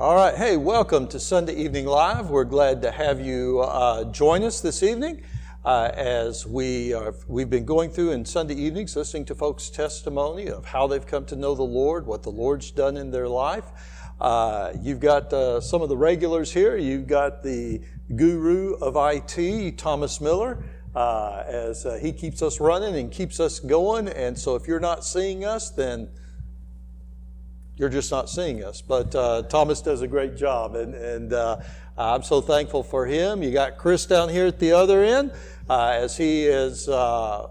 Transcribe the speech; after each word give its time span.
All 0.00 0.14
right. 0.14 0.36
Hey, 0.36 0.56
welcome 0.56 1.08
to 1.08 1.18
Sunday 1.18 1.56
Evening 1.56 1.84
Live. 1.84 2.30
We're 2.30 2.44
glad 2.44 2.82
to 2.82 2.92
have 2.92 3.20
you 3.20 3.62
uh, 3.62 4.04
join 4.12 4.44
us 4.44 4.60
this 4.60 4.84
evening 4.84 5.24
uh, 5.64 5.90
as 5.92 6.46
we 6.46 6.94
are, 6.94 7.16
we've 7.26 7.50
been 7.50 7.64
going 7.64 7.90
through 7.90 8.12
in 8.12 8.24
Sunday 8.24 8.54
evenings, 8.54 8.94
listening 8.94 9.24
to 9.24 9.34
folks' 9.34 9.68
testimony 9.68 10.50
of 10.50 10.64
how 10.64 10.86
they've 10.86 11.04
come 11.04 11.24
to 11.24 11.34
know 11.34 11.56
the 11.56 11.64
Lord, 11.64 12.06
what 12.06 12.22
the 12.22 12.30
Lord's 12.30 12.70
done 12.70 12.96
in 12.96 13.10
their 13.10 13.26
life. 13.26 13.64
Uh, 14.20 14.72
you've 14.80 15.00
got 15.00 15.32
uh, 15.32 15.60
some 15.60 15.82
of 15.82 15.88
the 15.88 15.96
regulars 15.96 16.52
here. 16.52 16.76
You've 16.76 17.08
got 17.08 17.42
the 17.42 17.80
guru 18.14 18.74
of 18.74 18.94
IT, 18.96 19.78
Thomas 19.78 20.20
Miller. 20.20 20.64
Uh, 20.94 21.42
as 21.48 21.84
uh, 21.84 21.98
he 22.00 22.12
keeps 22.12 22.40
us 22.40 22.60
running 22.60 22.94
and 22.94 23.10
keeps 23.10 23.40
us 23.40 23.58
going. 23.58 24.06
And 24.06 24.38
so, 24.38 24.54
if 24.54 24.68
you're 24.68 24.78
not 24.78 25.04
seeing 25.04 25.44
us, 25.44 25.70
then 25.70 26.08
you're 27.78 27.88
just 27.88 28.10
not 28.10 28.28
seeing 28.28 28.62
us. 28.64 28.82
But 28.82 29.14
uh, 29.14 29.42
Thomas 29.42 29.80
does 29.80 30.02
a 30.02 30.08
great 30.08 30.36
job, 30.36 30.74
and, 30.74 30.94
and 30.94 31.32
uh, 31.32 31.60
I'm 31.96 32.22
so 32.22 32.40
thankful 32.40 32.82
for 32.82 33.06
him. 33.06 33.42
You 33.42 33.52
got 33.52 33.78
Chris 33.78 34.04
down 34.04 34.28
here 34.28 34.46
at 34.46 34.58
the 34.58 34.72
other 34.72 35.02
end 35.02 35.32
uh, 35.70 35.92
as 35.94 36.16
he 36.16 36.46
is 36.46 36.88
uh, 36.88 37.48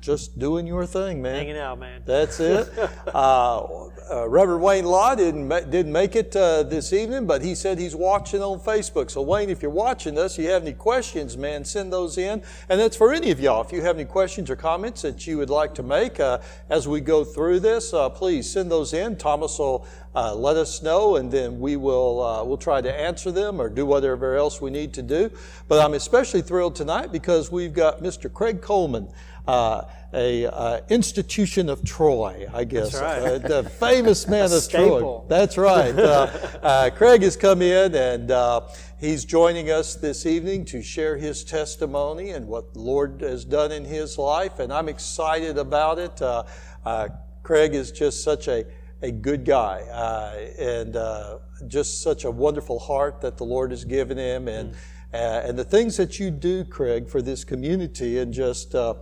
just 0.00 0.38
doing 0.38 0.66
your 0.66 0.86
thing, 0.86 1.22
man. 1.22 1.36
Hanging 1.36 1.56
out, 1.56 1.78
man. 1.78 2.02
That's 2.04 2.38
it. 2.38 2.68
Uh, 3.06 3.88
uh, 4.10 4.28
Reverend 4.28 4.62
Wayne 4.62 4.84
Law 4.84 5.14
didn't 5.14 5.46
ma- 5.46 5.60
didn't 5.60 5.92
make 5.92 6.16
it 6.16 6.34
uh, 6.34 6.64
this 6.64 6.92
evening, 6.92 7.26
but 7.26 7.42
he 7.42 7.54
said 7.54 7.78
he's 7.78 7.94
watching 7.94 8.42
on 8.42 8.58
Facebook. 8.58 9.10
So 9.10 9.22
Wayne, 9.22 9.50
if 9.50 9.62
you're 9.62 9.70
watching 9.70 10.18
us, 10.18 10.36
you 10.36 10.48
have 10.50 10.62
any 10.62 10.72
questions, 10.72 11.36
man, 11.36 11.64
send 11.64 11.92
those 11.92 12.18
in. 12.18 12.42
And 12.68 12.80
that's 12.80 12.96
for 12.96 13.12
any 13.12 13.30
of 13.30 13.38
y'all. 13.38 13.62
If 13.62 13.72
you 13.72 13.82
have 13.82 13.96
any 13.96 14.04
questions 14.04 14.50
or 14.50 14.56
comments 14.56 15.02
that 15.02 15.26
you 15.26 15.38
would 15.38 15.50
like 15.50 15.74
to 15.76 15.82
make 15.84 16.18
uh, 16.18 16.38
as 16.68 16.88
we 16.88 17.00
go 17.00 17.24
through 17.24 17.60
this, 17.60 17.94
uh, 17.94 18.08
please 18.08 18.50
send 18.50 18.70
those 18.70 18.92
in. 18.92 19.16
Thomas 19.16 19.58
will 19.58 19.86
uh, 20.14 20.34
let 20.34 20.56
us 20.56 20.82
know, 20.82 21.16
and 21.16 21.30
then 21.30 21.60
we 21.60 21.76
will 21.76 22.22
uh, 22.22 22.44
we'll 22.44 22.56
try 22.56 22.80
to 22.80 22.92
answer 22.92 23.30
them 23.30 23.60
or 23.60 23.68
do 23.68 23.86
whatever 23.86 24.36
else 24.36 24.60
we 24.60 24.70
need 24.70 24.92
to 24.94 25.02
do. 25.02 25.30
But 25.68 25.84
I'm 25.84 25.94
especially 25.94 26.42
thrilled 26.42 26.74
tonight 26.74 27.12
because 27.12 27.52
we've 27.52 27.72
got 27.72 28.02
Mr. 28.02 28.32
Craig 28.32 28.60
Coleman. 28.60 29.08
Uh, 29.46 29.82
a 30.12 30.46
uh, 30.46 30.80
institution 30.88 31.68
of 31.68 31.84
Troy, 31.84 32.48
I 32.52 32.64
guess. 32.64 32.92
That's 32.92 33.02
right. 33.02 33.44
Uh, 33.44 33.62
the 33.62 33.70
famous 33.70 34.26
man 34.28 34.52
of 34.52 34.68
Troy. 34.68 35.22
That's 35.28 35.56
right. 35.56 35.96
Uh, 35.96 36.26
uh, 36.62 36.90
Craig 36.90 37.22
has 37.22 37.36
come 37.36 37.62
in 37.62 37.94
and 37.94 38.30
uh, 38.30 38.62
he's 38.98 39.24
joining 39.24 39.70
us 39.70 39.94
this 39.94 40.26
evening 40.26 40.64
to 40.66 40.82
share 40.82 41.16
his 41.16 41.44
testimony 41.44 42.30
and 42.30 42.46
what 42.48 42.74
the 42.74 42.80
Lord 42.80 43.20
has 43.20 43.44
done 43.44 43.70
in 43.70 43.84
his 43.84 44.18
life, 44.18 44.58
and 44.58 44.72
I'm 44.72 44.88
excited 44.88 45.58
about 45.58 45.98
it. 45.98 46.20
Uh, 46.20 46.44
uh, 46.84 47.08
Craig 47.42 47.74
is 47.74 47.92
just 47.92 48.24
such 48.24 48.48
a 48.48 48.64
a 49.02 49.10
good 49.10 49.44
guy 49.44 49.80
uh, 49.92 50.34
and 50.58 50.96
uh, 50.96 51.38
just 51.66 52.02
such 52.02 52.24
a 52.24 52.30
wonderful 52.30 52.78
heart 52.78 53.20
that 53.20 53.36
the 53.36 53.44
Lord 53.44 53.70
has 53.70 53.84
given 53.84 54.18
him, 54.18 54.48
and 54.48 54.74
uh, 55.12 55.42
and 55.44 55.58
the 55.58 55.64
things 55.64 55.96
that 55.96 56.20
you 56.20 56.30
do, 56.30 56.64
Craig, 56.64 57.08
for 57.08 57.20
this 57.20 57.42
community, 57.42 58.18
and 58.18 58.32
just 58.32 58.74
uh, 58.74 58.94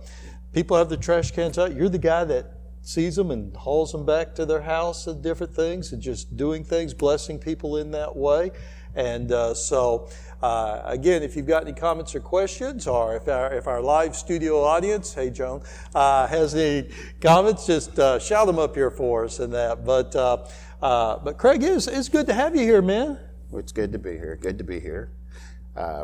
people 0.53 0.75
have 0.75 0.89
the 0.89 0.97
trash 0.97 1.31
cans 1.31 1.57
out. 1.57 1.75
You're 1.75 1.89
the 1.89 1.99
guy 1.99 2.23
that 2.23 2.53
sees 2.81 3.15
them 3.15 3.29
and 3.29 3.55
hauls 3.55 3.91
them 3.91 4.05
back 4.05 4.33
to 4.35 4.45
their 4.45 4.61
house 4.61 5.05
and 5.05 5.21
different 5.21 5.53
things, 5.53 5.91
and 5.93 6.01
just 6.01 6.35
doing 6.35 6.63
things, 6.63 6.93
blessing 6.93 7.37
people 7.37 7.77
in 7.77 7.91
that 7.91 8.15
way. 8.15 8.51
And 8.95 9.31
uh, 9.31 9.53
so, 9.53 10.09
uh, 10.41 10.81
again, 10.85 11.21
if 11.21 11.35
you've 11.35 11.47
got 11.47 11.63
any 11.63 11.73
comments 11.73 12.15
or 12.15 12.21
questions, 12.21 12.87
or 12.87 13.15
if 13.15 13.27
our, 13.27 13.53
if 13.53 13.67
our 13.67 13.81
live 13.81 14.15
studio 14.15 14.63
audience, 14.63 15.13
hey 15.13 15.29
Joan, 15.29 15.61
uh, 15.93 16.27
has 16.27 16.55
any 16.55 16.89
comments, 17.19 17.65
just 17.65 17.99
uh, 17.99 18.19
shout 18.19 18.47
them 18.47 18.57
up 18.57 18.73
here 18.75 18.91
for 18.91 19.25
us 19.25 19.39
and 19.39 19.53
that. 19.53 19.83
But, 19.85 20.15
uh, 20.15 20.45
uh, 20.81 21.17
but 21.19 21.37
Craig, 21.37 21.61
it's, 21.61 21.87
it's 21.87 22.07
good 22.07 22.25
to 22.27 22.33
have 22.33 22.55
you 22.55 22.61
here, 22.61 22.81
man. 22.81 23.19
It's 23.53 23.73
good 23.73 23.91
to 23.91 23.99
be 23.99 24.11
here. 24.11 24.37
Good 24.39 24.57
to 24.59 24.63
be 24.63 24.79
here. 24.79 25.11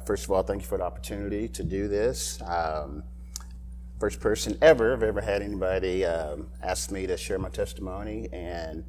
First 0.05 0.25
of 0.25 0.31
all, 0.31 0.43
thank 0.43 0.61
you 0.61 0.67
for 0.67 0.77
the 0.77 0.83
opportunity 0.83 1.47
to 1.49 1.63
do 1.63 1.87
this. 1.87 2.41
Um, 2.41 3.03
first 3.99 4.19
person 4.19 4.57
ever 4.61 4.93
I've 4.93 5.03
ever 5.03 5.21
had 5.21 5.41
anybody 5.41 6.05
um, 6.05 6.47
ask 6.61 6.91
me 6.91 7.07
to 7.07 7.17
share 7.17 7.39
my 7.39 7.49
testimony, 7.49 8.27
and 8.31 8.83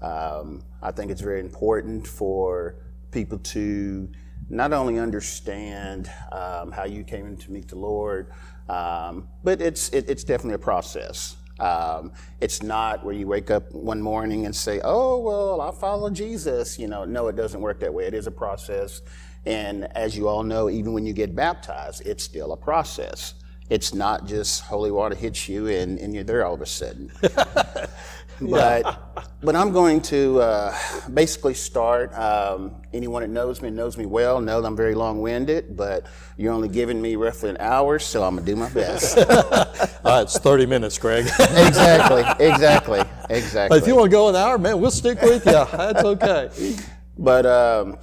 um, 0.00 0.62
I 0.82 0.90
think 0.90 1.10
it's 1.10 1.20
very 1.20 1.40
important 1.40 2.06
for 2.06 2.76
people 3.10 3.38
to 3.38 4.08
not 4.48 4.72
only 4.72 4.98
understand 4.98 6.10
um, 6.32 6.70
how 6.70 6.84
you 6.84 7.04
came 7.04 7.36
to 7.36 7.52
meet 7.52 7.68
the 7.68 7.78
Lord, 7.78 8.32
um, 8.68 9.28
but 9.42 9.60
it's 9.60 9.88
it, 9.90 10.08
it's 10.08 10.24
definitely 10.24 10.54
a 10.54 10.58
process. 10.58 11.36
Um, 11.60 12.12
it's 12.40 12.62
not 12.62 13.04
where 13.04 13.14
you 13.14 13.28
wake 13.28 13.50
up 13.50 13.72
one 13.72 14.00
morning 14.00 14.46
and 14.46 14.54
say, 14.54 14.80
"Oh 14.82 15.18
well, 15.18 15.60
I 15.60 15.70
follow 15.70 16.10
Jesus." 16.10 16.78
You 16.78 16.88
know, 16.88 17.04
no, 17.04 17.28
it 17.28 17.36
doesn't 17.36 17.60
work 17.60 17.80
that 17.80 17.92
way. 17.92 18.06
It 18.06 18.14
is 18.14 18.26
a 18.26 18.32
process, 18.32 19.02
and 19.46 19.84
as 19.96 20.16
you 20.16 20.28
all 20.28 20.42
know, 20.42 20.70
even 20.70 20.92
when 20.92 21.06
you 21.06 21.12
get 21.12 21.34
baptized, 21.34 22.06
it's 22.06 22.24
still 22.24 22.52
a 22.52 22.56
process. 22.56 23.34
It's 23.70 23.94
not 23.94 24.26
just 24.26 24.62
holy 24.62 24.90
water 24.90 25.14
hits 25.14 25.48
you 25.48 25.68
and, 25.68 25.98
and 25.98 26.14
you're 26.14 26.24
there 26.24 26.44
all 26.44 26.52
of 26.52 26.60
a 26.60 26.66
sudden. 26.66 27.10
but 28.40 29.30
but 29.42 29.54
I'm 29.56 29.72
going 29.72 30.00
to 30.02 30.40
uh, 30.40 30.76
basically 31.12 31.54
start. 31.54 32.12
Um, 32.14 32.82
anyone 32.92 33.22
that 33.22 33.28
knows 33.28 33.60
me 33.62 33.70
knows 33.70 33.96
me 33.96 34.06
well 34.06 34.40
know 34.40 34.60
that 34.60 34.66
I'm 34.66 34.76
very 34.76 34.94
long-winded, 34.94 35.76
but 35.76 36.06
you're 36.36 36.52
only 36.52 36.68
giving 36.68 37.00
me 37.00 37.16
roughly 37.16 37.50
an 37.50 37.56
hour, 37.60 37.98
so 37.98 38.22
I'm 38.22 38.36
gonna 38.36 38.46
do 38.46 38.56
my 38.56 38.70
best. 38.70 39.18
Uh, 40.04 40.20
it's 40.22 40.38
30 40.38 40.66
minutes, 40.66 40.98
Craig. 40.98 41.24
exactly, 41.24 42.22
exactly, 42.46 43.00
exactly. 43.30 43.68
but 43.70 43.82
if 43.82 43.88
you 43.88 43.96
want 43.96 44.04
to 44.04 44.10
go 44.10 44.28
an 44.28 44.36
hour, 44.36 44.58
man, 44.58 44.78
we'll 44.78 44.90
stick 44.90 45.18
with 45.22 45.46
you. 45.46 45.52
That's 45.52 46.04
okay. 46.04 46.76
But 47.16 47.46
um, 47.46 47.96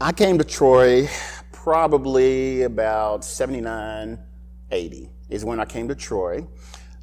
I 0.00 0.12
came 0.12 0.38
to 0.38 0.44
Troy 0.44 1.08
probably 1.50 2.62
about 2.62 3.24
79, 3.24 4.20
80 4.70 5.10
is 5.28 5.44
when 5.44 5.58
I 5.58 5.64
came 5.64 5.88
to 5.88 5.96
Troy. 5.96 6.46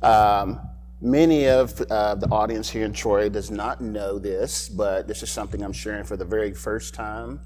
Um, 0.02 0.62
many 1.04 1.48
of 1.50 1.80
uh, 1.92 2.16
the 2.16 2.28
audience 2.30 2.70
here 2.70 2.86
in 2.86 2.94
Troy 2.94 3.28
does 3.28 3.52
not 3.52 3.82
know 3.82 4.18
this, 4.18 4.70
but 4.70 5.08
this 5.08 5.22
is 5.22 5.30
something 5.30 5.62
I'm 5.62 5.74
sharing 5.74 6.06
for 6.06 6.16
the 6.16 6.26
very 6.26 6.54
first 6.54 6.94
time. 6.94 7.42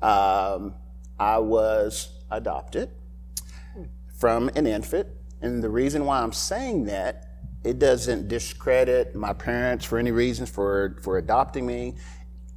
Um, 0.00 0.74
I 1.18 1.38
was 1.38 2.22
adopted 2.30 2.90
from 4.18 4.48
an 4.54 4.66
infant, 4.68 5.08
and 5.40 5.62
the 5.62 5.68
reason 5.68 6.04
why 6.04 6.22
I'm 6.22 6.32
saying 6.32 6.84
that 6.84 7.28
it 7.64 7.80
doesn't 7.80 8.28
discredit 8.28 9.16
my 9.16 9.32
parents 9.32 9.84
for 9.84 9.98
any 9.98 10.12
reasons 10.12 10.48
for 10.48 10.96
for 11.02 11.18
adopting 11.18 11.66
me. 11.66 11.96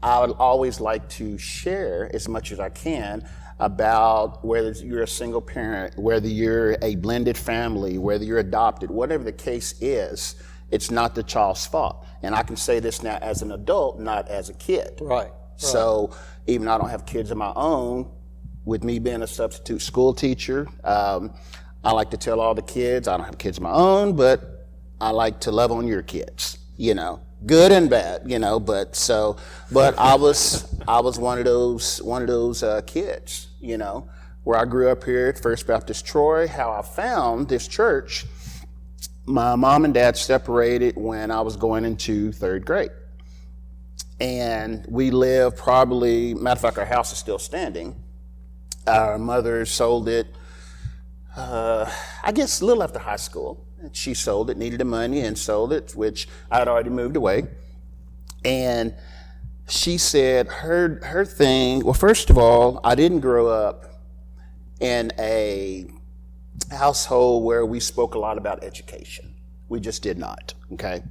I 0.02 0.20
would 0.20 0.36
always 0.38 0.80
like 0.80 1.10
to 1.10 1.38
share 1.40 2.12
as 2.14 2.28
much 2.28 2.52
as 2.52 2.60
I 2.60 2.70
can 2.70 3.28
about 3.60 4.44
whether 4.44 4.72
you're 4.72 5.04
a 5.04 5.08
single 5.08 5.42
parent, 5.42 5.98
whether 5.98 6.28
you're 6.28 6.78
a 6.82 6.96
blended 6.96 7.38
family, 7.38 7.98
whether 7.98 8.24
you're 8.24 8.40
adopted, 8.40 8.92
whatever 8.92 9.24
the 9.24 9.32
case 9.32 9.76
is, 9.82 10.36
it's 10.72 10.92
not 10.92 11.16
the 11.16 11.24
child's 11.24 11.66
fault. 11.66 12.06
And 12.22 12.36
I 12.36 12.44
can 12.44 12.58
say 12.58 12.80
this 12.80 13.02
now 13.02 13.18
as 13.22 13.42
an 13.42 13.52
adult, 13.52 14.00
not 14.00 14.28
as 14.28 14.50
a 14.50 14.54
kid. 14.54 15.00
Right. 15.00 15.32
So 15.58 16.14
even 16.48 16.66
though 16.66 16.74
I 16.74 16.78
don't 16.78 16.90
have 16.90 17.06
kids 17.06 17.32
of 17.32 17.38
my 17.38 17.54
own, 17.56 18.12
with 18.66 18.84
me 18.84 19.00
being 19.00 19.22
a 19.22 19.28
substitute 19.28 19.82
school 19.82 20.14
teacher, 20.14 20.68
um, 20.84 21.34
I 21.84 21.92
like 21.92 22.10
to 22.12 22.18
tell 22.18 22.42
all 22.42 22.56
the 22.56 22.64
kids 22.64 23.08
I 23.08 23.16
don't 23.16 23.26
have 23.26 23.38
kids 23.38 23.58
of 23.58 23.64
my 23.64 23.72
own, 23.72 24.16
but 24.16 24.68
I 25.00 25.12
like 25.12 25.40
to 25.42 25.52
love 25.52 25.72
on 25.72 25.88
your 25.88 26.02
kids. 26.02 26.58
You 26.78 26.96
know, 26.96 27.22
good 27.46 27.72
and 27.72 27.90
bad. 27.90 28.30
You 28.30 28.40
know, 28.40 28.60
but 28.60 28.96
so, 28.96 29.38
but 29.72 29.98
I 29.98 30.16
was 30.16 30.74
I 30.88 31.00
was 31.00 31.20
one 31.20 31.38
of 31.40 31.46
those 31.46 32.02
one 32.02 32.22
of 32.22 32.28
those 32.28 32.64
uh, 32.64 32.82
kids. 32.86 33.48
You 33.60 33.78
know, 33.78 34.10
where 34.44 34.60
I 34.60 34.66
grew 34.66 34.90
up 34.90 35.04
here 35.04 35.28
at 35.28 35.40
First 35.40 35.68
Baptist 35.68 36.06
Troy. 36.06 36.48
How 36.48 36.72
I 36.72 36.82
found 36.82 37.50
this 37.50 37.68
church. 37.68 38.26
My 39.28 39.56
mom 39.56 39.86
and 39.86 39.94
dad 39.94 40.18
separated 40.18 40.96
when 40.98 41.32
I 41.32 41.42
was 41.42 41.58
going 41.58 41.84
into 41.84 42.32
third 42.32 42.64
grade 42.64 42.92
and 44.20 44.86
we 44.88 45.12
lived 45.12 45.58
probably 45.58 46.34
matter 46.34 46.58
of 46.58 46.62
fact 46.62 46.78
our 46.78 46.86
house 46.86 47.12
is 47.12 47.18
still 47.18 47.40
standing 47.40 47.96
our 48.88 49.18
mother 49.18 49.66
sold 49.66 50.08
it 50.08 50.28
uh, 51.36 51.90
i 52.24 52.32
guess 52.32 52.62
a 52.62 52.66
little 52.66 52.82
after 52.82 53.00
high 53.00 53.18
school 53.18 53.65
she 53.92 54.14
sold 54.14 54.50
it 54.50 54.58
needed 54.58 54.80
the 54.80 54.86
money 54.86 55.22
and 55.22 55.38
sold 55.38 55.72
it 55.72 55.94
which 55.96 56.28
i 56.50 56.58
had 56.60 56.68
already 56.68 56.90
moved 56.90 57.16
away. 57.16 57.48
And 58.44 58.94
she 59.68 59.98
said 59.98 60.48
her 60.48 61.00
her 61.04 61.26
thing 61.26 61.84
well 61.84 61.94
first 61.94 62.30
of 62.30 62.38
all 62.38 62.80
i 62.84 62.94
didn't 62.94 63.22
grow 63.22 63.48
up 63.48 63.86
in 64.80 65.12
a 65.18 65.88
household 66.72 67.44
where 67.44 67.66
we 67.66 67.80
spoke 67.80 68.16
a 68.16 68.20
lot 68.20 68.38
about 68.38 68.64
education. 68.64 69.34
We 69.70 69.80
just 69.80 70.04
did 70.04 70.18
not 70.18 70.54
okay? 70.74 71.04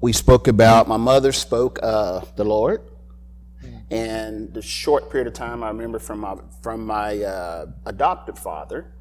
We 0.00 0.12
spoke 0.12 0.48
about 0.48 0.88
my 0.88 0.98
mother 0.98 1.32
spoke 1.32 1.78
of 1.82 2.34
the 2.36 2.44
Lord, 2.44 2.82
and 3.90 4.52
the 4.52 4.60
short 4.60 5.10
period 5.10 5.28
of 5.28 5.32
time 5.32 5.62
I 5.62 5.68
remember 5.68 5.98
from 5.98 6.20
my 6.20 6.36
from 6.62 6.84
my 6.84 7.22
uh, 7.22 7.66
adopted 7.86 8.38
father, 8.38 8.92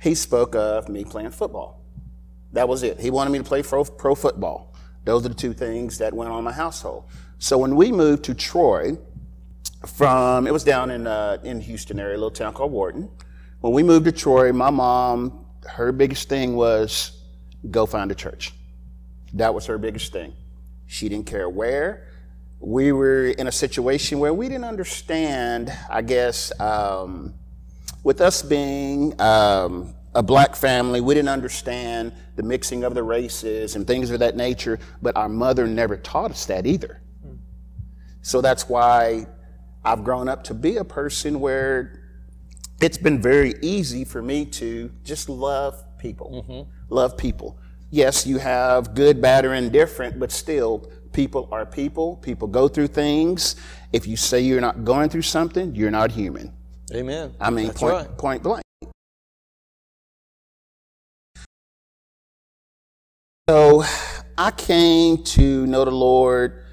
he 0.00 0.14
spoke 0.14 0.54
of 0.54 0.88
me 0.88 1.04
playing 1.04 1.30
football. 1.30 1.82
That 2.52 2.68
was 2.68 2.82
it. 2.82 3.00
He 3.00 3.10
wanted 3.10 3.30
me 3.30 3.38
to 3.38 3.44
play 3.44 3.62
pro, 3.62 3.84
pro 3.84 4.14
football. 4.14 4.74
Those 5.04 5.24
are 5.24 5.28
the 5.28 5.34
two 5.34 5.52
things 5.52 5.98
that 5.98 6.12
went 6.12 6.30
on 6.30 6.38
in 6.38 6.44
my 6.44 6.52
household. 6.52 7.04
So 7.38 7.58
when 7.58 7.76
we 7.76 7.92
moved 7.92 8.24
to 8.24 8.34
Troy, 8.34 8.98
from 9.86 10.46
it 10.46 10.52
was 10.52 10.64
down 10.64 10.90
in 10.90 11.06
uh, 11.06 11.38
in 11.44 11.60
Houston 11.60 12.00
area, 12.00 12.14
a 12.14 12.18
little 12.18 12.30
town 12.30 12.54
called 12.54 12.72
Wharton. 12.72 13.08
When 13.60 13.72
we 13.72 13.82
moved 13.82 14.06
to 14.06 14.12
Troy, 14.12 14.52
my 14.52 14.70
mom, 14.70 15.46
her 15.66 15.92
biggest 15.92 16.28
thing 16.28 16.56
was 16.56 17.22
go 17.70 17.86
find 17.86 18.10
a 18.10 18.14
church. 18.14 18.52
That 19.34 19.54
was 19.54 19.66
her 19.66 19.78
biggest 19.78 20.12
thing. 20.12 20.34
She 20.86 21.08
didn't 21.08 21.26
care 21.26 21.48
where. 21.48 22.08
We 22.58 22.92
were 22.92 23.26
in 23.26 23.48
a 23.48 23.52
situation 23.52 24.18
where 24.18 24.32
we 24.32 24.48
didn't 24.48 24.64
understand, 24.64 25.72
I 25.90 26.02
guess, 26.02 26.58
um, 26.58 27.34
with 28.06 28.20
us 28.20 28.40
being 28.40 29.20
um, 29.20 29.92
a 30.14 30.22
black 30.22 30.54
family, 30.54 31.00
we 31.00 31.12
didn't 31.12 31.28
understand 31.28 32.12
the 32.36 32.42
mixing 32.44 32.84
of 32.84 32.94
the 32.94 33.02
races 33.02 33.74
and 33.74 33.84
things 33.84 34.12
of 34.12 34.20
that 34.20 34.36
nature, 34.36 34.78
but 35.02 35.16
our 35.16 35.28
mother 35.28 35.66
never 35.66 35.96
taught 35.96 36.30
us 36.30 36.46
that 36.46 36.66
either. 36.66 37.02
So 38.22 38.40
that's 38.40 38.68
why 38.68 39.26
I've 39.84 40.04
grown 40.04 40.28
up 40.28 40.44
to 40.44 40.54
be 40.54 40.76
a 40.76 40.84
person 40.84 41.40
where 41.40 42.00
it's 42.80 42.96
been 42.96 43.20
very 43.20 43.54
easy 43.60 44.04
for 44.04 44.22
me 44.22 44.44
to 44.44 44.88
just 45.02 45.28
love 45.28 45.82
people. 45.98 46.68
Love 46.88 47.16
people. 47.16 47.58
Yes, 47.90 48.24
you 48.24 48.38
have 48.38 48.94
good, 48.94 49.20
bad, 49.20 49.44
or 49.44 49.52
indifferent, 49.54 50.20
but 50.20 50.30
still, 50.30 50.88
people 51.12 51.48
are 51.50 51.66
people. 51.66 52.18
People 52.18 52.46
go 52.46 52.68
through 52.68 52.86
things. 52.86 53.56
If 53.92 54.06
you 54.06 54.16
say 54.16 54.42
you're 54.42 54.60
not 54.60 54.84
going 54.84 55.08
through 55.08 55.22
something, 55.22 55.74
you're 55.74 55.90
not 55.90 56.12
human. 56.12 56.52
Amen. 56.92 57.34
I 57.40 57.50
mean, 57.50 57.70
point, 57.70 57.92
right. 57.92 58.18
point 58.18 58.42
blank. 58.42 58.62
So 63.48 63.84
I 64.38 64.50
came 64.50 65.22
to 65.24 65.66
know 65.66 65.84
the 65.84 65.90
Lord 65.90 66.64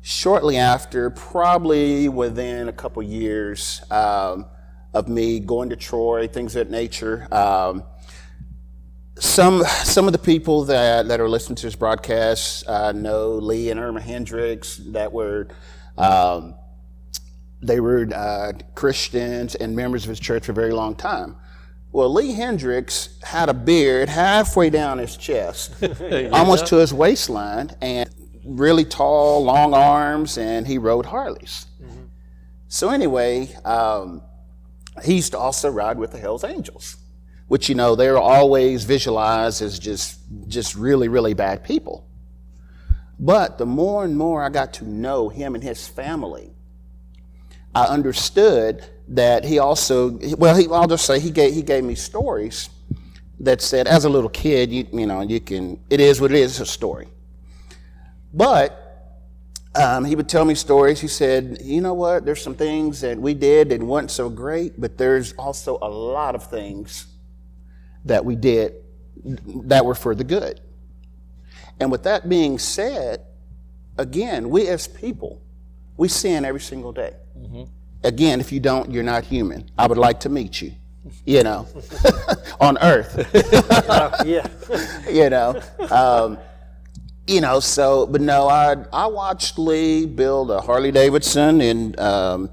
shortly 0.00 0.56
after, 0.56 1.10
probably 1.10 2.08
within 2.08 2.68
a 2.68 2.72
couple 2.72 3.02
years 3.02 3.82
um, 3.90 4.46
of 4.94 5.08
me 5.08 5.40
going 5.40 5.70
to 5.70 5.76
Troy, 5.76 6.28
things 6.28 6.56
of 6.56 6.66
that 6.66 6.70
nature. 6.70 7.28
Um, 7.32 7.84
some 9.18 9.64
some 9.64 10.06
of 10.06 10.12
the 10.12 10.18
people 10.18 10.64
that, 10.64 11.08
that 11.08 11.20
are 11.20 11.28
listening 11.28 11.56
to 11.56 11.66
this 11.66 11.76
broadcast 11.76 12.68
uh, 12.68 12.92
know 12.92 13.32
Lee 13.32 13.70
and 13.70 13.80
Irma 13.80 14.00
Hendricks 14.00 14.76
that 14.92 15.12
were 15.12 15.48
um, 15.96 16.54
they 17.60 17.80
were 17.80 18.08
uh, 18.14 18.52
Christians 18.74 19.54
and 19.54 19.74
members 19.74 20.04
of 20.04 20.10
his 20.10 20.20
church 20.20 20.46
for 20.46 20.52
a 20.52 20.54
very 20.54 20.72
long 20.72 20.94
time. 20.94 21.36
Well, 21.90 22.12
Lee 22.12 22.32
Hendricks 22.32 23.18
had 23.22 23.48
a 23.48 23.54
beard 23.54 24.08
halfway 24.08 24.70
down 24.70 24.98
his 24.98 25.16
chest, 25.16 25.72
almost 26.32 26.66
to 26.66 26.76
his 26.76 26.92
waistline, 26.92 27.74
and 27.80 28.10
really 28.44 28.84
tall, 28.84 29.42
long 29.42 29.74
arms, 29.74 30.36
and 30.38 30.66
he 30.66 30.78
rode 30.78 31.06
Harleys. 31.06 31.66
So 32.68 32.90
anyway, 32.90 33.54
um, 33.64 34.22
he 35.02 35.16
used 35.16 35.32
to 35.32 35.38
also 35.38 35.70
ride 35.70 35.98
with 35.98 36.12
the 36.12 36.18
Hells 36.18 36.44
Angels, 36.44 36.96
which 37.46 37.70
you 37.70 37.74
know 37.74 37.94
they're 37.94 38.18
always 38.18 38.84
visualized 38.84 39.62
as 39.62 39.78
just 39.78 40.20
just 40.46 40.74
really 40.74 41.08
really 41.08 41.32
bad 41.32 41.64
people. 41.64 42.06
But 43.18 43.56
the 43.56 43.66
more 43.66 44.04
and 44.04 44.16
more 44.16 44.44
I 44.44 44.50
got 44.50 44.74
to 44.74 44.84
know 44.84 45.30
him 45.30 45.54
and 45.54 45.64
his 45.64 45.88
family, 45.88 46.52
I 47.74 47.84
understood 47.84 48.84
that 49.08 49.44
he 49.44 49.58
also, 49.58 50.18
well, 50.36 50.56
he, 50.56 50.66
I'll 50.68 50.86
just 50.86 51.06
say 51.06 51.20
he 51.20 51.30
gave, 51.30 51.54
he 51.54 51.62
gave 51.62 51.84
me 51.84 51.94
stories 51.94 52.70
that 53.40 53.62
said, 53.62 53.86
as 53.86 54.04
a 54.04 54.08
little 54.08 54.30
kid, 54.30 54.70
you, 54.70 54.86
you 54.92 55.06
know, 55.06 55.22
you 55.22 55.40
can, 55.40 55.80
it 55.88 56.00
is 56.00 56.20
what 56.20 56.30
it 56.30 56.38
is, 56.38 56.60
it's 56.60 56.68
a 56.68 56.72
story. 56.72 57.08
But 58.34 58.84
um, 59.74 60.04
he 60.04 60.16
would 60.16 60.28
tell 60.28 60.44
me 60.44 60.54
stories. 60.54 61.00
He 61.00 61.08
said, 61.08 61.58
you 61.62 61.80
know 61.80 61.94
what, 61.94 62.24
there's 62.24 62.42
some 62.42 62.54
things 62.54 63.00
that 63.00 63.16
we 63.16 63.34
did 63.34 63.68
that 63.68 63.80
weren't 63.80 64.10
so 64.10 64.28
great, 64.28 64.80
but 64.80 64.98
there's 64.98 65.32
also 65.34 65.78
a 65.80 65.88
lot 65.88 66.34
of 66.34 66.50
things 66.50 67.06
that 68.04 68.24
we 68.24 68.34
did 68.34 68.74
that 69.64 69.84
were 69.84 69.94
for 69.94 70.14
the 70.14 70.24
good. 70.24 70.60
And 71.80 71.92
with 71.92 72.02
that 72.04 72.28
being 72.28 72.58
said, 72.58 73.24
again, 73.96 74.50
we 74.50 74.66
as 74.68 74.88
people, 74.88 75.42
we 75.96 76.08
sin 76.08 76.44
every 76.44 76.60
single 76.60 76.92
day. 76.92 77.14
Again, 78.04 78.40
if 78.40 78.52
you 78.52 78.60
don't, 78.60 78.90
you're 78.90 79.02
not 79.02 79.24
human. 79.24 79.70
I 79.76 79.86
would 79.86 79.98
like 79.98 80.20
to 80.20 80.28
meet 80.28 80.62
you, 80.62 80.72
you 81.26 81.42
know, 81.42 81.66
on 82.60 82.78
earth, 82.78 83.28
yeah. 84.24 84.46
you 85.10 85.28
know. 85.30 85.60
Um, 85.90 86.38
you 87.26 87.40
know, 87.42 87.60
so, 87.60 88.06
but 88.06 88.20
no, 88.20 88.48
I, 88.48 88.76
I 88.92 89.06
watched 89.06 89.58
Lee 89.58 90.06
build 90.06 90.50
a 90.50 90.60
Harley 90.60 90.90
Davidson 90.92 91.60
and, 91.60 91.98
um, 92.00 92.50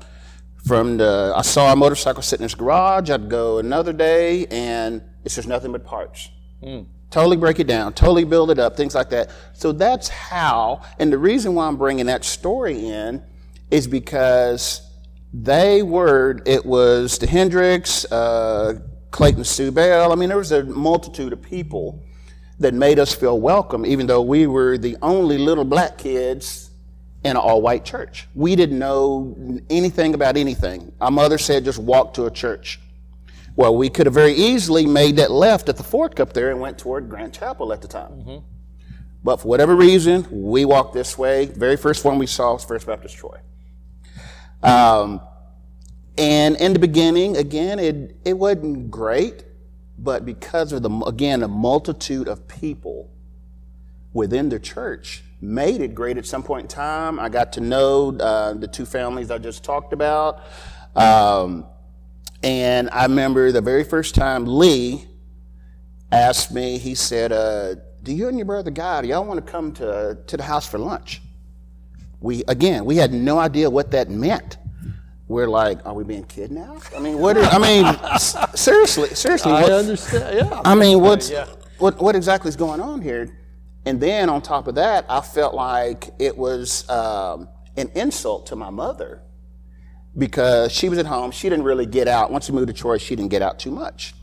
from 0.65 0.97
the, 0.97 1.31
I 1.35 1.43
saw 1.43 1.71
a 1.71 1.75
motorcycle 1.75 2.21
sitting 2.23 2.43
in 2.43 2.49
his 2.49 2.55
garage. 2.55 3.09
I'd 3.09 3.29
go 3.29 3.59
another 3.59 3.93
day 3.93 4.47
and 4.47 5.01
it's 5.23 5.35
just 5.35 5.47
nothing 5.47 5.71
but 5.71 5.85
parts. 5.85 6.29
Totally 7.11 7.37
break 7.37 7.59
it 7.59 7.67
down, 7.67 7.93
totally 7.93 8.25
build 8.25 8.51
it 8.51 8.59
up, 8.59 8.75
things 8.75 8.95
like 8.95 9.09
that. 9.11 9.29
So 9.53 9.71
that's 9.71 10.09
how, 10.09 10.81
and 10.99 11.13
the 11.13 11.17
reason 11.19 11.53
why 11.53 11.67
I'm 11.67 11.77
bringing 11.77 12.07
that 12.07 12.25
story 12.25 12.87
in 12.87 13.23
is 13.71 13.87
because 13.87 14.81
they 15.33 15.81
were, 15.81 16.41
it 16.45 16.65
was 16.65 17.17
the 17.17 17.27
Hendricks, 17.27 18.05
uh, 18.11 18.79
Clayton 19.11 19.43
Subel. 19.43 20.11
I 20.11 20.15
mean, 20.15 20.29
there 20.29 20.37
was 20.37 20.51
a 20.51 20.63
multitude 20.63 21.33
of 21.33 21.41
people 21.41 22.03
that 22.59 22.73
made 22.73 22.99
us 22.99 23.13
feel 23.13 23.39
welcome, 23.39 23.85
even 23.85 24.07
though 24.07 24.21
we 24.21 24.47
were 24.47 24.77
the 24.77 24.97
only 25.01 25.37
little 25.37 25.65
black 25.65 25.97
kids 25.97 26.69
in 27.23 27.31
an 27.31 27.37
all 27.37 27.61
white 27.61 27.83
church. 27.83 28.27
We 28.35 28.55
didn't 28.55 28.79
know 28.79 29.35
anything 29.69 30.13
about 30.13 30.37
anything. 30.37 30.93
Our 31.01 31.11
mother 31.11 31.37
said 31.37 31.65
just 31.65 31.79
walk 31.79 32.13
to 32.15 32.25
a 32.25 32.31
church. 32.31 32.79
Well, 33.57 33.75
we 33.75 33.89
could 33.89 34.05
have 34.05 34.13
very 34.13 34.33
easily 34.33 34.85
made 34.85 35.15
that 35.15 35.31
left 35.31 35.69
at 35.69 35.77
the 35.77 35.83
fork 35.83 36.19
up 36.19 36.33
there 36.33 36.51
and 36.51 36.59
went 36.59 36.77
toward 36.77 37.09
Grand 37.09 37.33
Chapel 37.33 37.73
at 37.73 37.81
the 37.81 37.87
time. 37.87 38.43
But 39.23 39.37
for 39.37 39.47
whatever 39.47 39.75
reason, 39.75 40.27
we 40.29 40.65
walked 40.65 40.93
this 40.93 41.17
way. 41.17 41.45
Very 41.47 41.77
first 41.77 42.05
one 42.05 42.19
we 42.19 42.27
saw 42.27 42.53
was 42.53 42.63
First 42.63 42.85
Baptist 42.85 43.15
Troy. 43.17 43.39
Um, 44.65 45.21
and 46.17 46.55
in 46.57 46.73
the 46.73 46.79
beginning, 46.79 47.37
again, 47.37 47.77
it, 47.77 48.15
it 48.25 48.33
wasn't 48.37 48.89
great, 48.89 49.43
but 49.97 50.25
because 50.25 50.71
of 50.71 50.81
the, 50.81 50.89
again, 51.05 51.43
a 51.43 51.47
multitude 51.47 52.27
of 52.27 52.47
people 52.47 53.11
within 54.11 54.49
the 54.49 54.59
church 54.59 55.23
made 55.39 55.81
it 55.81 55.93
great 55.93 56.17
at 56.17 56.25
some 56.25 56.41
point 56.41 56.63
in 56.63 56.67
time. 56.67 57.19
I 57.19 57.29
got 57.29 57.53
to 57.53 57.61
know 57.61 58.17
uh, 58.17 58.53
the 58.53 58.67
two 58.67 58.85
families 58.85 59.29
I 59.29 59.37
just 59.37 59.63
talked 59.63 59.93
about. 59.93 60.41
Um, 60.95 61.67
and 62.41 62.89
I 62.91 63.03
remember 63.03 63.51
the 63.51 63.61
very 63.61 63.83
first 63.83 64.15
time 64.15 64.45
Lee 64.45 65.05
asked 66.11 66.51
me, 66.51 66.79
he 66.79 66.95
said, 66.95 67.31
uh, 67.31 67.75
Do 68.01 68.13
you 68.13 68.29
and 68.29 68.37
your 68.37 68.45
brother 68.45 68.71
do 68.71 69.07
y'all 69.07 69.25
want 69.25 69.45
to 69.45 69.51
come 69.51 69.73
to, 69.73 70.17
to 70.25 70.37
the 70.37 70.43
house 70.43 70.67
for 70.67 70.79
lunch? 70.79 71.21
We, 72.21 72.43
again, 72.47 72.85
we 72.85 72.95
had 72.97 73.13
no 73.13 73.37
idea 73.37 73.69
what 73.69 73.91
that 73.91 74.09
meant. 74.09 74.57
We're 75.27 75.47
like, 75.47 75.83
are 75.85 75.93
we 75.93 76.03
being 76.03 76.25
kidnapped? 76.25 76.91
I 76.95 76.99
mean, 76.99 77.17
what? 77.19 77.35
Are, 77.37 77.43
I 77.43 77.57
mean, 77.57 77.85
s- 77.85 78.35
seriously, 78.55 79.09
seriously. 79.15 79.51
I 79.51 79.63
understand. 79.63 80.37
Yeah. 80.49 80.61
I 80.63 80.75
mean, 80.75 81.01
what's 81.01 81.29
Yeah. 81.31 81.47
what 81.79 81.99
what 81.99 82.15
exactly 82.15 82.49
is 82.49 82.55
going 82.55 82.79
on 82.79 83.01
here? 83.01 83.35
And 83.87 83.99
then 83.99 84.29
on 84.29 84.41
top 84.41 84.67
of 84.67 84.75
that, 84.75 85.05
I 85.09 85.21
felt 85.21 85.53
like 85.55 86.09
it 86.19 86.37
was 86.37 86.87
um, 86.89 87.49
an 87.75 87.89
insult 87.95 88.45
to 88.47 88.55
my 88.55 88.69
mother 88.69 89.21
because 90.17 90.71
she 90.71 90.89
was 90.89 90.97
at 90.99 91.05
home. 91.05 91.31
She 91.31 91.49
didn't 91.49 91.65
really 91.65 91.85
get 91.85 92.07
out. 92.07 92.31
Once 92.31 92.49
we 92.49 92.55
moved 92.55 92.67
to 92.67 92.73
Troy, 92.73 92.97
she 92.97 93.15
didn't 93.15 93.29
get 93.31 93.41
out 93.41 93.59
too 93.59 93.71
much. 93.71 94.13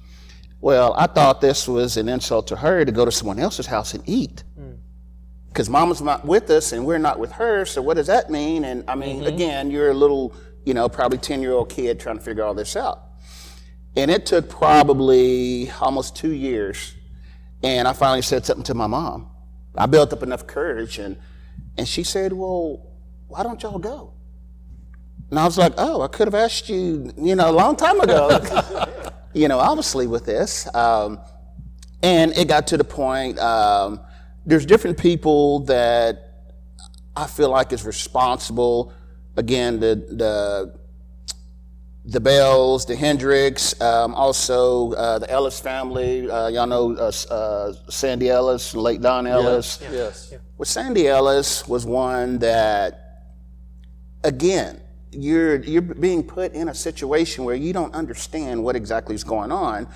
Well, 0.61 0.95
I 0.97 1.07
thought 1.09 1.41
this 1.41 1.67
was 1.67 1.97
an 1.97 2.09
insult 2.09 2.47
to 2.49 2.57
her 2.57 2.85
to 2.85 2.93
go 2.93 3.05
to 3.05 3.11
someone 3.13 3.39
else's 3.41 3.67
house 3.67 3.95
and 3.95 4.03
eat. 4.09 4.45
Because 5.53 5.69
mama's 5.69 6.01
not 6.01 6.25
with 6.25 6.49
us 6.49 6.73
and 6.73 6.87
we're 6.87 6.97
not 6.97 7.19
with 7.19 7.33
her, 7.33 7.67
so 7.67 7.83
what 7.83 7.99
does 7.99 8.07
that 8.07 8.31
mean? 8.31 8.65
And 8.65 8.89
I 8.89 8.95
mean, 8.95 9.25
again, 9.25 9.71
you're 9.71 9.91
a 9.91 9.95
little, 9.95 10.35
you 10.65 10.73
know, 10.73 10.89
probably 10.89 11.19
10 11.19 11.43
year 11.43 11.53
old 11.53 11.69
kid 11.69 12.01
trying 12.01 12.17
to 12.17 12.25
figure 12.25 12.43
all 12.43 12.55
this 12.55 12.75
out. 12.75 13.03
And 13.95 14.11
it 14.11 14.25
took 14.25 14.49
probably 14.49 15.71
almost 15.79 16.17
two 16.17 16.33
years. 16.33 16.95
And 17.63 17.87
I 17.87 17.93
finally 17.93 18.23
said 18.23 18.47
something 18.47 18.65
to 18.65 18.75
my 18.75 18.87
mom. 18.87 19.29
I 19.77 19.85
built 19.85 20.15
up 20.15 20.23
enough 20.23 20.47
courage 20.47 20.99
and, 20.99 21.19
and 21.77 21.87
she 21.87 22.03
said, 22.03 22.33
Well, 22.33 22.91
why 23.29 23.43
don't 23.43 23.63
y'all 23.63 23.79
go? 23.79 24.15
And 25.29 25.39
I 25.39 25.45
was 25.45 25.59
like, 25.59 25.75
Oh, 25.77 26.01
I 26.01 26.09
could 26.09 26.29
have 26.29 26.35
asked 26.35 26.71
you, 26.71 27.13
you 27.19 27.35
know, 27.35 27.51
a 27.51 27.53
long 27.53 27.77
time 27.77 28.01
ago, 28.01 28.41
you 29.35 29.49
know, 29.49 29.59
obviously 29.59 30.07
with 30.07 30.25
this. 30.25 30.73
Um, 30.75 31.21
and 32.03 32.37
it 32.37 32.49
got 32.49 32.67
to 32.69 32.79
the 32.79 32.85
point, 32.85 33.39
um, 33.39 34.01
there's 34.47 34.67
different 34.67 34.99
people 34.99 35.61
that 35.61 36.33
I 37.17 37.27
feel 37.27 37.51
like 37.51 37.73
is 37.73 37.85
responsible. 37.85 38.93
Again, 39.37 39.81
the, 39.81 39.95
the 39.95 40.83
the 42.05 42.21
Bells, 42.21 42.85
the 42.85 42.97
Hendricks, 42.97 43.81
um, 43.81 44.15
also 44.15 44.93
uh, 44.95 45.21
the 45.21 45.31
Ellis 45.31 45.61
family. 45.61 46.29
Uh, 46.29 46.49
y'all 46.49 46.67
know 46.67 46.97
uh, 46.97 47.13
uh 47.33 47.73
Sandy 47.89 48.29
Ellis, 48.29 48.75
late 48.75 49.01
Don 49.01 49.27
Ellis. 49.27 49.79
Yes. 49.81 50.29
yes. 50.33 50.41
Well, 50.59 50.67
Sandy 50.67 51.07
Ellis 51.07 51.69
was 51.69 51.87
one 51.87 52.39
that, 52.41 53.35
again, 54.25 54.81
you're 55.13 55.63
you're 55.63 55.83
being 55.83 56.23
put 56.23 56.53
in 56.55 56.69
a 56.69 56.75
situation 56.75 57.45
where 57.45 57.55
you 57.55 57.73
don't 57.73 57.95
understand 57.95 58.65
what 58.65 58.75
exactly 58.75 59.15
is 59.15 59.25
going 59.25 59.53
on. 59.53 59.87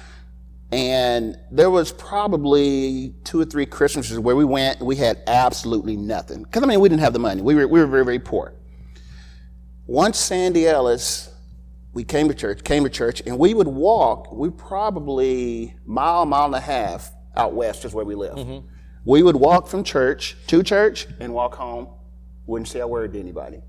And 0.72 1.36
there 1.52 1.70
was 1.70 1.92
probably 1.92 3.14
two 3.24 3.40
or 3.40 3.44
three 3.44 3.66
Christmases 3.66 4.18
where 4.18 4.34
we 4.34 4.44
went, 4.44 4.80
we 4.80 4.96
had 4.96 5.22
absolutely 5.26 5.96
nothing. 5.96 6.42
Because, 6.42 6.62
I 6.62 6.66
mean, 6.66 6.80
we 6.80 6.88
didn't 6.88 7.02
have 7.02 7.12
the 7.12 7.20
money. 7.20 7.40
We 7.40 7.54
were, 7.54 7.68
we 7.68 7.78
were 7.78 7.86
very, 7.86 8.04
very 8.04 8.18
poor. 8.18 8.54
Once 9.86 10.18
Sandy 10.18 10.66
Ellis 10.66 11.30
we 11.96 12.04
came 12.04 12.28
to 12.28 12.34
church, 12.34 12.62
came 12.62 12.84
to 12.84 12.90
church, 12.90 13.22
and 13.24 13.38
we 13.38 13.54
would 13.54 13.66
walk, 13.66 14.30
we 14.30 14.50
probably 14.50 15.74
mile, 15.86 16.26
mile 16.26 16.44
and 16.44 16.54
a 16.54 16.60
half 16.60 17.10
out 17.34 17.54
west 17.54 17.86
is 17.86 17.94
where 17.94 18.04
we 18.04 18.14
live. 18.14 18.34
Mm-hmm. 18.34 18.66
We 19.06 19.22
would 19.22 19.36
walk 19.36 19.66
from 19.66 19.82
church 19.82 20.36
to 20.48 20.62
church 20.62 21.06
and 21.20 21.32
walk 21.32 21.54
home. 21.54 21.88
Wouldn't 22.44 22.68
say 22.68 22.80
a 22.80 22.86
word 22.86 23.14
to 23.14 23.18
anybody. 23.18 23.62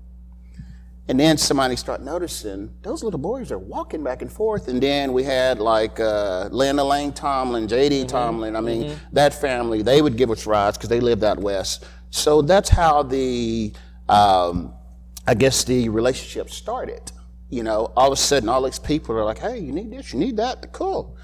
And 1.08 1.18
then 1.18 1.38
somebody 1.38 1.74
started 1.74 2.04
noticing 2.04 2.74
those 2.82 3.02
little 3.02 3.18
boys 3.18 3.50
are 3.50 3.58
walking 3.58 4.04
back 4.04 4.20
and 4.20 4.30
forth. 4.30 4.68
And 4.68 4.82
then 4.82 5.14
we 5.14 5.22
had 5.22 5.58
like 5.58 5.98
uh, 5.98 6.50
Linda 6.52 6.84
Lane 6.84 7.14
Tomlin, 7.14 7.66
J.D. 7.66 8.00
Mm-hmm. 8.00 8.08
Tomlin. 8.08 8.54
I 8.54 8.60
mean, 8.60 8.84
mm-hmm. 8.84 9.14
that 9.14 9.32
family, 9.32 9.80
they 9.80 10.02
would 10.02 10.18
give 10.18 10.30
us 10.30 10.46
rides 10.46 10.76
because 10.76 10.90
they 10.90 11.00
lived 11.00 11.24
out 11.24 11.38
west. 11.38 11.86
So 12.10 12.42
that's 12.42 12.68
how 12.68 13.02
the, 13.02 13.72
um, 14.10 14.74
I 15.26 15.32
guess, 15.34 15.64
the 15.64 15.88
relationship 15.88 16.50
started. 16.50 17.10
You 17.48 17.62
know, 17.62 17.90
all 17.96 18.08
of 18.08 18.12
a 18.12 18.16
sudden, 18.16 18.50
all 18.50 18.62
these 18.62 18.78
people 18.78 19.16
are 19.16 19.24
like, 19.24 19.38
hey, 19.38 19.58
you 19.58 19.72
need 19.72 19.90
this, 19.90 20.12
you 20.12 20.18
need 20.18 20.36
that. 20.36 20.72
Cool. 20.72 21.16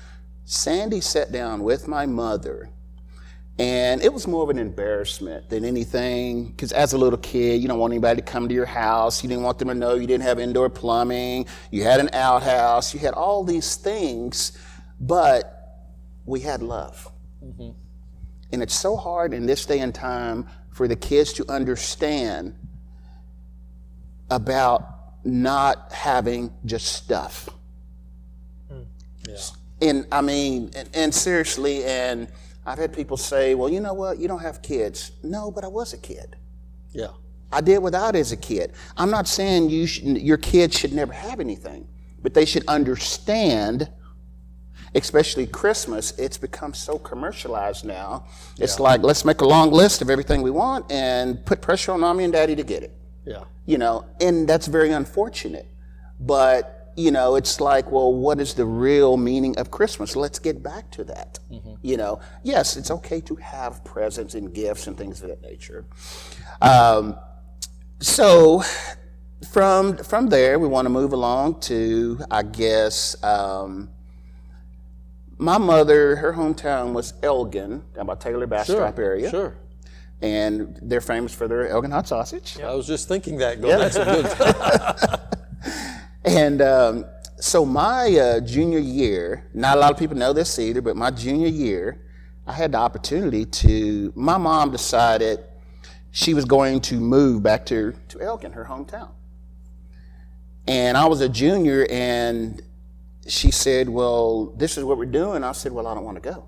Sandy 0.47 1.03
sat 1.03 1.31
down 1.31 1.63
with 1.63 1.89
my 1.89 2.07
mother, 2.07 2.71
and 3.59 4.03
it 4.03 4.13
was 4.13 4.27
more 4.27 4.43
of 4.43 4.51
an 4.51 4.59
embarrassment 4.59 5.49
than 5.49 5.65
anything. 5.65 6.47
Because 6.47 6.73
as 6.73 6.93
a 6.93 6.99
little 6.99 7.19
kid, 7.19 7.63
you 7.63 7.69
don't 7.69 7.79
want 7.79 7.93
anybody 7.93 8.21
to 8.21 8.27
come 8.27 8.49
to 8.49 8.55
your 8.55 8.67
house. 8.67 9.23
You 9.23 9.29
didn't 9.29 9.45
want 9.45 9.59
them 9.61 9.69
to 9.69 9.75
know 9.75 9.95
you 9.95 10.09
didn't 10.09 10.25
have 10.25 10.41
indoor 10.41 10.69
plumbing. 10.69 11.47
You 11.71 11.85
had 11.85 12.01
an 12.01 12.11
outhouse. 12.13 12.93
You 12.93 13.01
had 13.01 13.15
all 13.15 13.45
these 13.45 13.77
things, 13.77 14.59
but 14.99 15.87
we 16.27 16.41
had 16.41 16.63
love. 16.63 17.11
Mm-hmm. 17.45 17.71
And 18.53 18.63
it's 18.63 18.75
so 18.75 18.97
hard 18.97 19.33
in 19.33 19.47
this 19.47 19.65
day 19.67 19.79
and 19.79 19.95
time 19.95 20.49
for 20.71 20.89
the 20.89 20.97
kids 20.97 21.33
to 21.35 21.49
understand 21.49 22.57
about 24.31 24.95
not 25.25 25.93
having 25.93 26.53
just 26.65 26.87
stuff. 26.93 27.49
Mm. 28.73 28.87
Yeah. 29.29 29.37
And 29.81 30.07
I 30.11 30.21
mean, 30.23 30.71
and, 30.75 30.89
and, 30.95 31.15
seriously, 31.15 31.85
and 31.85 32.29
I've 32.67 32.79
had 32.79 32.93
people 32.93 33.17
say, 33.17 33.55
well, 33.55 33.69
you 33.69 33.81
know 33.81 33.95
what, 33.95 34.19
you 34.19 34.29
don't 34.29 34.41
have 34.41 34.63
kids. 34.63 35.13
No, 35.23 35.51
but 35.51 35.65
I 35.65 35.69
was 35.69 35.93
a 35.93 35.99
kid. 35.99 36.37
Yeah. 36.93 37.09
I 37.53 37.61
did 37.61 37.79
without 37.79 38.17
as 38.17 38.33
a 38.33 38.37
kid. 38.37 38.73
I'm 38.97 39.11
not 39.11 39.29
saying 39.29 39.71
you 39.71 39.87
should, 39.87 40.05
your 40.19 40.39
kids 40.39 40.79
should 40.79 40.93
never 40.93 41.13
have 41.13 41.41
anything, 41.41 41.87
but 42.23 42.35
they 42.35 42.45
should 42.45 42.67
understand, 42.67 43.91
especially 44.95 45.47
Christmas, 45.47 46.19
it's 46.19 46.39
become 46.39 46.75
so 46.75 46.99
commercialized 46.99 47.85
now. 47.85 48.27
It's 48.59 48.79
yeah. 48.79 48.83
like, 48.83 49.03
let's 49.03 49.25
make 49.25 49.43
a 49.43 49.47
long 49.47 49.71
list 49.71 50.03
of 50.03 50.11
everything 50.11 50.43
we 50.43 50.51
want 50.51 50.91
and 50.91 51.45
put 51.45 51.61
pressure 51.61 51.93
on 51.93 52.01
mommy 52.01 52.25
and 52.25 52.33
daddy 52.33 52.57
to 52.57 52.65
get 52.65 52.83
it. 52.83 52.97
Yeah. 53.25 53.45
You 53.67 53.79
know, 53.79 54.07
and 54.21 54.49
that's 54.49 54.67
very 54.67 54.91
unfortunate. 54.91 55.67
But, 56.19 56.84
you 56.97 57.11
know, 57.11 57.37
it's 57.37 57.61
like, 57.61 57.91
well, 57.91 58.13
what 58.13 58.41
is 58.41 58.55
the 58.55 58.65
real 58.65 59.17
meaning 59.17 59.59
of 59.59 59.71
Christmas? 59.71 60.17
Let's 60.17 60.39
get 60.39 60.63
back 60.63 60.91
to 60.93 61.05
that. 61.05 61.39
Mm-hmm. 61.51 61.75
You 61.83 61.97
know, 61.97 62.21
yes, 62.43 62.77
it's 62.77 62.91
okay 62.91 63.21
to 63.23 63.37
have 63.37 63.85
presents 63.85 64.35
and 64.35 64.53
gifts 64.55 64.87
and 64.87 64.97
things 64.97 65.23
of 65.23 65.29
that 65.29 65.43
nature. 65.43 65.87
Um, 66.61 67.17
so, 68.01 68.63
from 69.53 69.97
from 69.99 70.29
there, 70.29 70.59
we 70.59 70.69
want 70.69 70.87
to 70.87 70.91
move 70.91 71.13
along 71.13 71.61
to, 71.61 72.21
I 72.31 72.43
guess, 72.43 73.23
um, 73.23 73.91
my 75.39 75.59
mother. 75.59 76.17
Her 76.17 76.33
hometown 76.33 76.93
was 76.93 77.15
Elgin, 77.23 77.85
down 77.95 78.07
by 78.07 78.15
Taylor 78.15 78.47
Bastrop 78.47 78.97
sure, 78.97 79.05
area. 79.05 79.31
Sure 79.31 79.57
and 80.23 80.79
they're 80.81 81.03
famous 81.03 81.35
for 81.35 81.49
their 81.49 81.69
Elgin 81.69 81.91
hot 81.91 82.09
sausage. 82.09 82.59
I 82.59 82.73
was 82.75 82.87
just 82.87 83.09
thinking 83.09 83.37
that. 83.39 83.61
Going, 83.61 83.79
yeah. 83.79 83.89
that's 83.89 83.97
a 83.97 84.05
good. 84.05 85.21
and 86.25 86.63
um, 86.63 87.05
so 87.39 87.65
my 87.65 88.11
uh, 88.17 88.41
junior 88.41 88.79
year, 88.79 89.49
not 89.53 89.77
a 89.77 89.81
lot 89.81 89.93
of 89.93 89.99
people 89.99 90.17
know 90.17 90.33
this 90.33 90.59
either, 90.59 90.81
but 90.81 90.97
my 90.97 91.11
junior 91.11 91.49
year, 91.49 92.01
I 92.47 92.53
had 92.53 92.73
the 92.73 92.79
opportunity 92.79 93.45
to. 93.45 94.13
My 94.15 94.37
mom 94.37 94.71
decided 94.71 95.45
she 96.11 96.35
was 96.35 96.45
going 96.45 96.81
to 96.83 96.95
move 96.97 97.43
back 97.43 97.67
to 97.67 97.95
to 98.09 98.21
Elgin, 98.21 98.53
her 98.53 98.65
hometown. 98.65 99.11
And 100.67 100.97
I 100.97 101.07
was 101.07 101.21
a 101.21 101.29
junior, 101.29 101.87
and 101.91 102.63
she 103.27 103.51
said, 103.51 103.89
"Well, 103.89 104.47
this 104.57 104.79
is 104.79 104.85
what 104.85 104.99
we're 104.99 105.07
doing." 105.07 105.45
I 105.45 105.53
said, 105.53 105.73
"Well, 105.73 105.87
I 105.87 105.95
don't 105.95 106.05
want 106.05 106.23
to 106.23 106.31
go." 106.31 106.47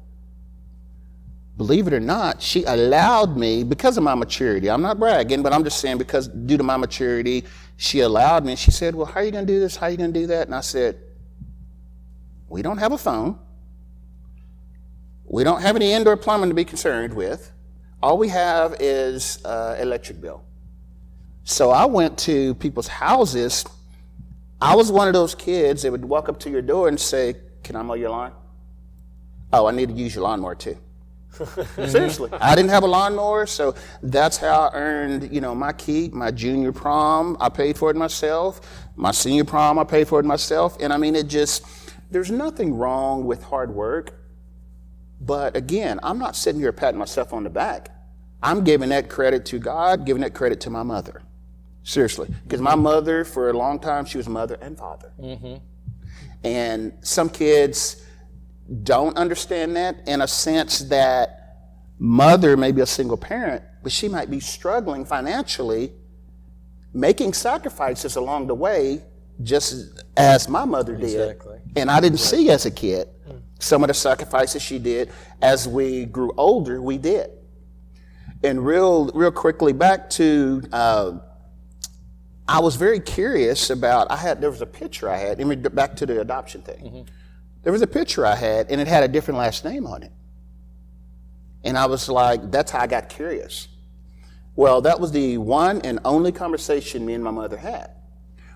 Believe 1.57 1.87
it 1.87 1.95
or 1.95 2.01
not, 2.01 2.43
she 2.43 2.65
allowed 2.65 3.37
me, 3.37 3.65
because 3.65 3.97
of 3.97 4.05
my 4.05 4.15
maturity, 4.15 4.71
I'm 4.71 4.83
not 4.83 4.99
bragging, 4.99 5.43
but 5.43 5.53
I'm 5.53 5.65
just 5.65 5.81
saying 5.81 5.99
because 5.99 6.29
due 6.29 6.57
to 6.57 6.63
my 6.63 6.77
maturity, 6.77 7.45
she 7.77 8.01
allowed 8.01 8.45
me. 8.45 8.57
She 8.57 8.71
said, 8.71 8.95
Well, 8.95 9.07
how 9.07 9.21
are 9.21 9.25
you 9.25 9.31
going 9.31 9.47
to 9.47 9.53
do 9.53 9.61
this? 9.61 9.77
How 9.77 9.87
are 9.87 9.91
you 9.91 9.97
going 9.97 10.13
to 10.13 10.21
do 10.21 10.27
that? 10.29 10.47
And 10.47 10.55
I 10.55 10.61
said, 10.61 10.99
We 12.49 12.63
don't 12.63 12.79
have 12.79 12.93
a 12.93 12.99
phone. 12.99 13.39
We 15.25 15.45
don't 15.45 15.61
have 15.63 15.77
any 15.77 15.93
indoor 15.93 16.17
plumbing 16.17 16.51
to 16.51 16.55
be 16.55 16.65
concerned 16.65 17.13
with. 17.13 17.51
All 18.03 18.17
we 18.19 18.29
have 18.29 18.77
is 18.79 19.45
uh, 19.45 19.77
electric 19.81 20.21
bill. 20.21 20.45
So 21.45 21.71
I 21.71 21.87
went 21.87 22.19
to 22.21 22.55
people's 22.57 22.89
houses. 22.89 23.65
I 24.61 24.77
was 24.77 24.93
one 24.93 25.09
of 25.09 25.15
those 25.15 25.35
kids 25.35 25.83
that 25.83 25.91
would 25.91 26.05
walk 26.05 26.29
up 26.29 26.39
to 26.41 26.51
your 26.51 26.63
door 26.63 26.89
and 26.89 27.01
say, 27.01 27.37
Can 27.63 27.77
I 27.77 27.83
mow 27.83 27.95
your 27.95 28.11
lawn? 28.11 28.33
Oh, 29.53 29.67
I 29.67 29.73
need 29.73 29.89
to 29.89 29.95
use 29.95 30.15
your 30.15 30.25
lawnmower 30.25 30.55
too. 30.55 30.77
Seriously, 31.89 32.31
I 32.33 32.55
didn't 32.55 32.71
have 32.71 32.83
a 32.83 32.87
lawnmower, 32.87 33.47
so 33.47 33.75
that's 34.03 34.37
how 34.37 34.69
I 34.69 34.75
earned, 34.75 35.33
you 35.33 35.41
know, 35.41 35.55
my 35.55 35.73
keep. 35.73 36.13
My 36.13 36.31
junior 36.31 36.73
prom, 36.73 37.37
I 37.41 37.49
paid 37.49 37.77
for 37.77 37.91
it 37.91 37.97
myself. 37.97 38.61
My 38.97 39.11
senior 39.11 39.45
prom, 39.45 39.79
I 39.79 39.85
paid 39.85 40.09
for 40.09 40.21
it 40.21 40.25
myself. 40.25 40.77
And 40.81 40.93
I 40.93 40.97
mean, 40.97 41.15
it 41.15 41.29
just, 41.29 41.65
there's 42.11 42.31
nothing 42.31 42.75
wrong 42.75 43.25
with 43.25 43.43
hard 43.43 43.75
work. 43.75 44.15
But 45.21 45.57
again, 45.57 46.01
I'm 46.03 46.19
not 46.19 46.37
sitting 46.37 46.61
here 46.61 46.73
patting 46.73 46.99
myself 46.99 47.33
on 47.33 47.45
the 47.45 47.51
back. 47.51 47.91
I'm 48.43 48.65
giving 48.65 48.91
that 48.91 49.09
credit 49.09 49.45
to 49.47 49.59
God, 49.59 50.05
giving 50.05 50.23
that 50.23 50.35
credit 50.35 50.61
to 50.63 50.71
my 50.71 50.83
mother. 50.83 51.23
Seriously, 51.83 52.29
because 52.43 52.61
my 52.61 52.75
mother, 52.75 53.25
for 53.25 53.49
a 53.49 53.53
long 53.53 53.79
time, 53.79 54.05
she 54.05 54.19
was 54.19 54.29
mother 54.29 54.59
and 54.61 54.77
father. 54.77 55.13
Mm-hmm. 55.21 55.57
And 56.43 56.93
some 57.01 57.29
kids, 57.29 58.05
don't 58.83 59.17
understand 59.17 59.77
that 59.77 60.09
in 60.09 60.23
a 60.23 60.29
sense 60.29 60.81
that 60.81 61.37
mother 61.99 62.57
may 62.57 62.73
be 62.73 62.81
a 62.81 62.87
single 62.87 63.17
parent, 63.17 63.63
but 63.83 63.93
she 63.93 64.09
might 64.09 64.31
be 64.31 64.41
struggling 64.41 65.05
financially, 65.05 65.93
making 66.93 67.33
sacrifices 67.33 68.17
along 68.17 68.49
the 68.49 68.55
way, 68.55 69.03
just 69.43 70.03
as 70.17 70.49
my 70.49 70.65
mother 70.65 70.97
did. 70.97 71.05
Exactly. 71.05 71.59
And 71.77 71.91
I 71.91 72.01
didn't 72.01 72.19
see 72.19 72.51
as 72.51 72.67
a 72.67 72.71
kid 72.71 73.09
some 73.59 73.83
of 73.83 73.89
the 73.89 73.95
sacrifices 73.95 74.63
she 74.63 74.79
did. 74.79 75.11
As 75.41 75.69
we 75.69 76.07
grew 76.07 76.33
older, 76.37 76.83
we 76.83 76.99
did. 76.99 77.31
And 78.43 78.65
real, 78.65 79.11
real 79.15 79.31
quickly 79.31 79.73
back 79.73 80.11
to, 80.11 80.63
uh, 80.73 81.19
I 82.49 82.61
was 82.61 82.77
very 82.77 83.01
curious 83.01 83.71
about. 83.71 84.11
I 84.11 84.17
had 84.17 84.41
there 84.41 84.51
was 84.51 84.61
a 84.61 84.67
picture 84.67 85.09
I 85.09 85.17
had. 85.17 85.75
Back 85.75 85.97
to 85.97 86.07
the 86.07 86.21
adoption 86.21 86.63
thing. 86.63 86.85
Mm-hmm 86.85 87.16
there 87.67 87.73
was 87.73 87.83
a 87.83 87.87
picture 87.89 88.25
I 88.25 88.37
had, 88.37 88.71
and 88.71 88.81
it 88.81 88.87
had 88.87 89.03
a 89.03 89.09
different 89.09 89.39
last 89.39 89.65
name 89.65 89.89
on 89.89 90.05
it. 90.05 90.13
And 91.65 91.77
I 91.77 91.87
was 91.87 92.09
like, 92.09 92.53
that's 92.53 92.71
how 92.71 92.79
I 92.79 92.87
got 92.87 93.09
curious. 93.09 93.67
Well, 94.55 94.83
that 94.83 95.01
was 95.01 95.11
the 95.11 95.39
one 95.39 95.81
and 95.81 95.99
only 96.05 96.31
conversation 96.31 97.05
me 97.05 97.15
and 97.15 97.25
my 97.25 97.33
mother 97.33 97.57
had. 97.57 97.91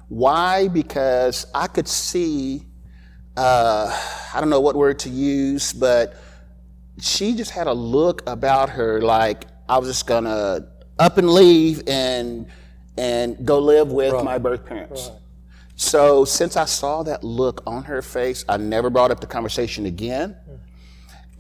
Why? 0.07 0.69
Because 0.69 1.45
I 1.53 1.67
could 1.67 1.89
see, 1.89 2.63
uh, 3.37 3.91
I 4.33 4.39
don't 4.39 4.49
know 4.49 4.61
what 4.61 4.77
word 4.77 5.01
to 5.01 5.09
use, 5.11 5.73
but 5.73 6.15
she 7.01 7.35
just 7.35 7.51
had 7.51 7.67
a 7.67 7.75
look 7.75 8.23
about 8.29 8.71
her 8.71 9.01
like 9.01 9.43
I 9.69 9.79
was 9.79 9.89
just 9.89 10.07
gonna 10.07 10.69
up 11.01 11.19
and 11.19 11.29
leave 11.31 11.83
and 11.89 12.47
and 12.97 13.45
go 13.45 13.59
live 13.59 13.91
with 13.91 14.13
right. 14.13 14.25
my 14.25 14.39
birth 14.39 14.65
parents. 14.65 15.09
Right. 15.09 15.19
So 15.81 16.27
since 16.27 16.59
I 16.59 16.67
saw 16.67 17.03
that 17.05 17.25
look 17.25 17.63
on 17.67 17.85
her 17.85 18.03
face, 18.03 18.45
I 18.47 18.59
never 18.59 18.91
brought 18.91 19.11
up 19.11 19.21
the 19.21 19.27
conversation 19.27 19.87
again. 19.87 20.37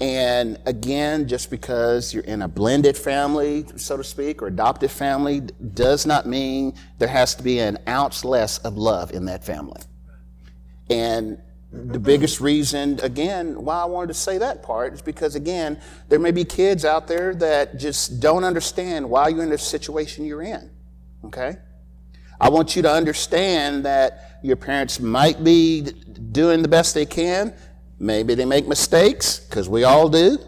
And 0.01 0.59
again, 0.65 1.29
just 1.29 1.51
because 1.51 2.15
you're 2.15 2.25
in 2.25 2.41
a 2.41 2.49
blended 2.49 2.97
family, 2.97 3.67
so 3.77 3.99
to 3.99 4.03
speak, 4.03 4.41
or 4.41 4.47
adopted 4.47 4.91
family, 4.91 5.43
does 5.75 6.07
not 6.07 6.25
mean 6.25 6.73
there 6.97 7.07
has 7.07 7.35
to 7.35 7.43
be 7.43 7.59
an 7.59 7.77
ounce 7.87 8.25
less 8.25 8.57
of 8.57 8.79
love 8.79 9.13
in 9.13 9.27
that 9.27 9.45
family. 9.45 9.83
And 10.89 11.37
the 11.71 12.01
biggest 12.01 12.41
reason, 12.41 12.99
again, 13.03 13.63
why 13.63 13.83
I 13.83 13.85
wanted 13.85 14.09
to 14.09 14.15
say 14.15 14.39
that 14.39 14.63
part 14.63 14.95
is 14.95 15.03
because, 15.03 15.35
again, 15.35 15.79
there 16.09 16.19
may 16.19 16.31
be 16.31 16.47
kids 16.47 16.87
out 16.87 17.09
there 17.09 17.35
that 17.35 17.77
just 17.77 18.21
don't 18.21 18.45
understand 18.45 19.11
why 19.11 19.29
you're 19.29 19.43
in 19.43 19.51
the 19.51 19.59
situation 19.59 20.25
you're 20.25 20.43
in. 20.43 20.71
Okay? 21.27 21.59
I 22.41 22.49
want 22.49 22.75
you 22.75 22.81
to 22.83 22.91
understand 22.91 23.85
that 23.85 24.30
your 24.43 24.57
parents 24.57 25.01
might 25.01 25.43
be 25.45 25.83
doing 26.33 26.63
the 26.63 26.69
best 26.69 26.95
they 26.95 27.07
can. 27.07 27.55
Maybe 27.99 28.35
they 28.35 28.45
make 28.45 28.67
mistakes, 28.67 29.39
because 29.39 29.69
we 29.69 29.85
all 29.85 30.09
do. 30.09 30.39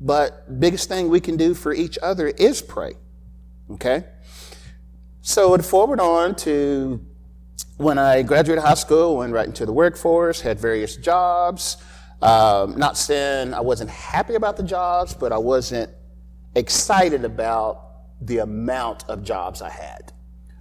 But 0.00 0.60
biggest 0.60 0.88
thing 0.88 1.08
we 1.08 1.20
can 1.20 1.36
do 1.36 1.54
for 1.54 1.72
each 1.72 1.98
other 2.02 2.28
is 2.28 2.62
pray. 2.62 2.94
Okay? 3.70 4.04
So 5.22 5.54
it 5.54 5.64
forward 5.64 6.00
on 6.00 6.34
to 6.36 7.04
when 7.76 7.98
I 7.98 8.22
graduated 8.22 8.64
high 8.64 8.74
school, 8.74 9.16
went 9.16 9.32
right 9.32 9.46
into 9.46 9.66
the 9.66 9.72
workforce, 9.72 10.40
had 10.40 10.58
various 10.58 10.96
jobs. 10.96 11.76
Um, 12.20 12.76
not 12.76 12.96
saying 12.96 13.54
I 13.54 13.60
wasn't 13.60 13.90
happy 13.90 14.34
about 14.34 14.56
the 14.56 14.62
jobs, 14.62 15.14
but 15.14 15.32
I 15.32 15.38
wasn't 15.38 15.90
excited 16.54 17.24
about 17.24 17.88
the 18.20 18.38
amount 18.38 19.04
of 19.08 19.24
jobs 19.24 19.62
I 19.62 19.70
had 19.70 20.12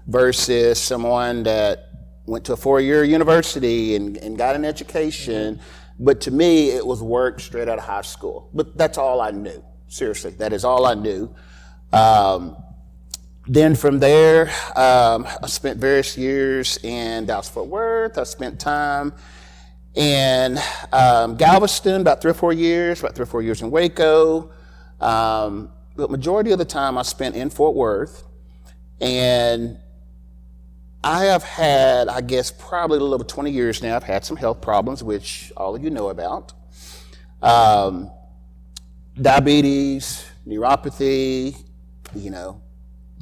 versus 0.07 0.79
someone 0.79 1.43
that 1.43 1.90
went 2.31 2.45
to 2.45 2.53
a 2.53 2.57
four 2.57 2.79
year 2.79 3.03
university 3.03 3.95
and, 3.95 4.17
and 4.17 4.37
got 4.37 4.55
an 4.55 4.65
education. 4.65 5.59
But 5.99 6.21
to 6.21 6.31
me, 6.31 6.69
it 6.71 6.85
was 6.85 7.03
work 7.03 7.39
straight 7.39 7.67
out 7.67 7.77
of 7.77 7.83
high 7.83 8.01
school. 8.01 8.49
But 8.53 8.77
that's 8.77 8.97
all 8.97 9.21
I 9.21 9.31
knew. 9.31 9.63
Seriously, 9.87 10.31
that 10.31 10.53
is 10.53 10.63
all 10.63 10.85
I 10.85 10.95
knew. 10.95 11.35
Um, 11.91 12.55
then 13.47 13.75
from 13.75 13.99
there, 13.99 14.49
um, 14.75 15.27
I 15.43 15.47
spent 15.47 15.79
various 15.79 16.17
years 16.17 16.79
in 16.83 17.25
Dallas 17.25 17.49
Fort 17.49 17.67
Worth. 17.67 18.17
I 18.17 18.23
spent 18.23 18.59
time 18.59 19.13
in 19.93 20.57
um, 20.93 21.35
Galveston, 21.35 21.99
about 21.99 22.21
three 22.21 22.31
or 22.31 22.35
four 22.35 22.53
years, 22.53 23.01
about 23.01 23.13
three 23.13 23.23
or 23.23 23.27
four 23.27 23.41
years 23.41 23.61
in 23.61 23.69
Waco. 23.69 24.51
Um, 25.01 25.69
but 25.97 26.09
majority 26.09 26.51
of 26.51 26.59
the 26.59 26.65
time 26.65 26.97
I 26.97 27.01
spent 27.01 27.35
in 27.35 27.49
Fort 27.49 27.75
Worth. 27.75 28.23
And 29.01 29.77
I 31.03 31.25
have 31.25 31.43
had, 31.43 32.07
I 32.07 32.21
guess, 32.21 32.51
probably 32.51 32.97
a 32.97 33.01
little 33.01 33.15
over 33.15 33.23
20 33.23 33.49
years 33.49 33.81
now, 33.81 33.95
I've 33.95 34.03
had 34.03 34.23
some 34.23 34.37
health 34.37 34.61
problems, 34.61 35.03
which 35.03 35.51
all 35.57 35.75
of 35.75 35.83
you 35.83 35.89
know 35.89 36.09
about. 36.09 36.53
Um, 37.41 38.11
diabetes, 39.19 40.23
neuropathy, 40.47 41.57
you 42.13 42.29
know, 42.29 42.61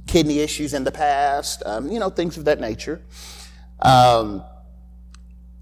kidney 0.07 0.39
issues 0.39 0.73
in 0.73 0.83
the 0.83 0.91
past, 0.91 1.63
um, 1.65 1.89
you 1.89 1.99
know, 1.99 2.09
things 2.09 2.37
of 2.37 2.45
that 2.45 2.59
nature. 2.59 3.01
Um, 3.81 4.43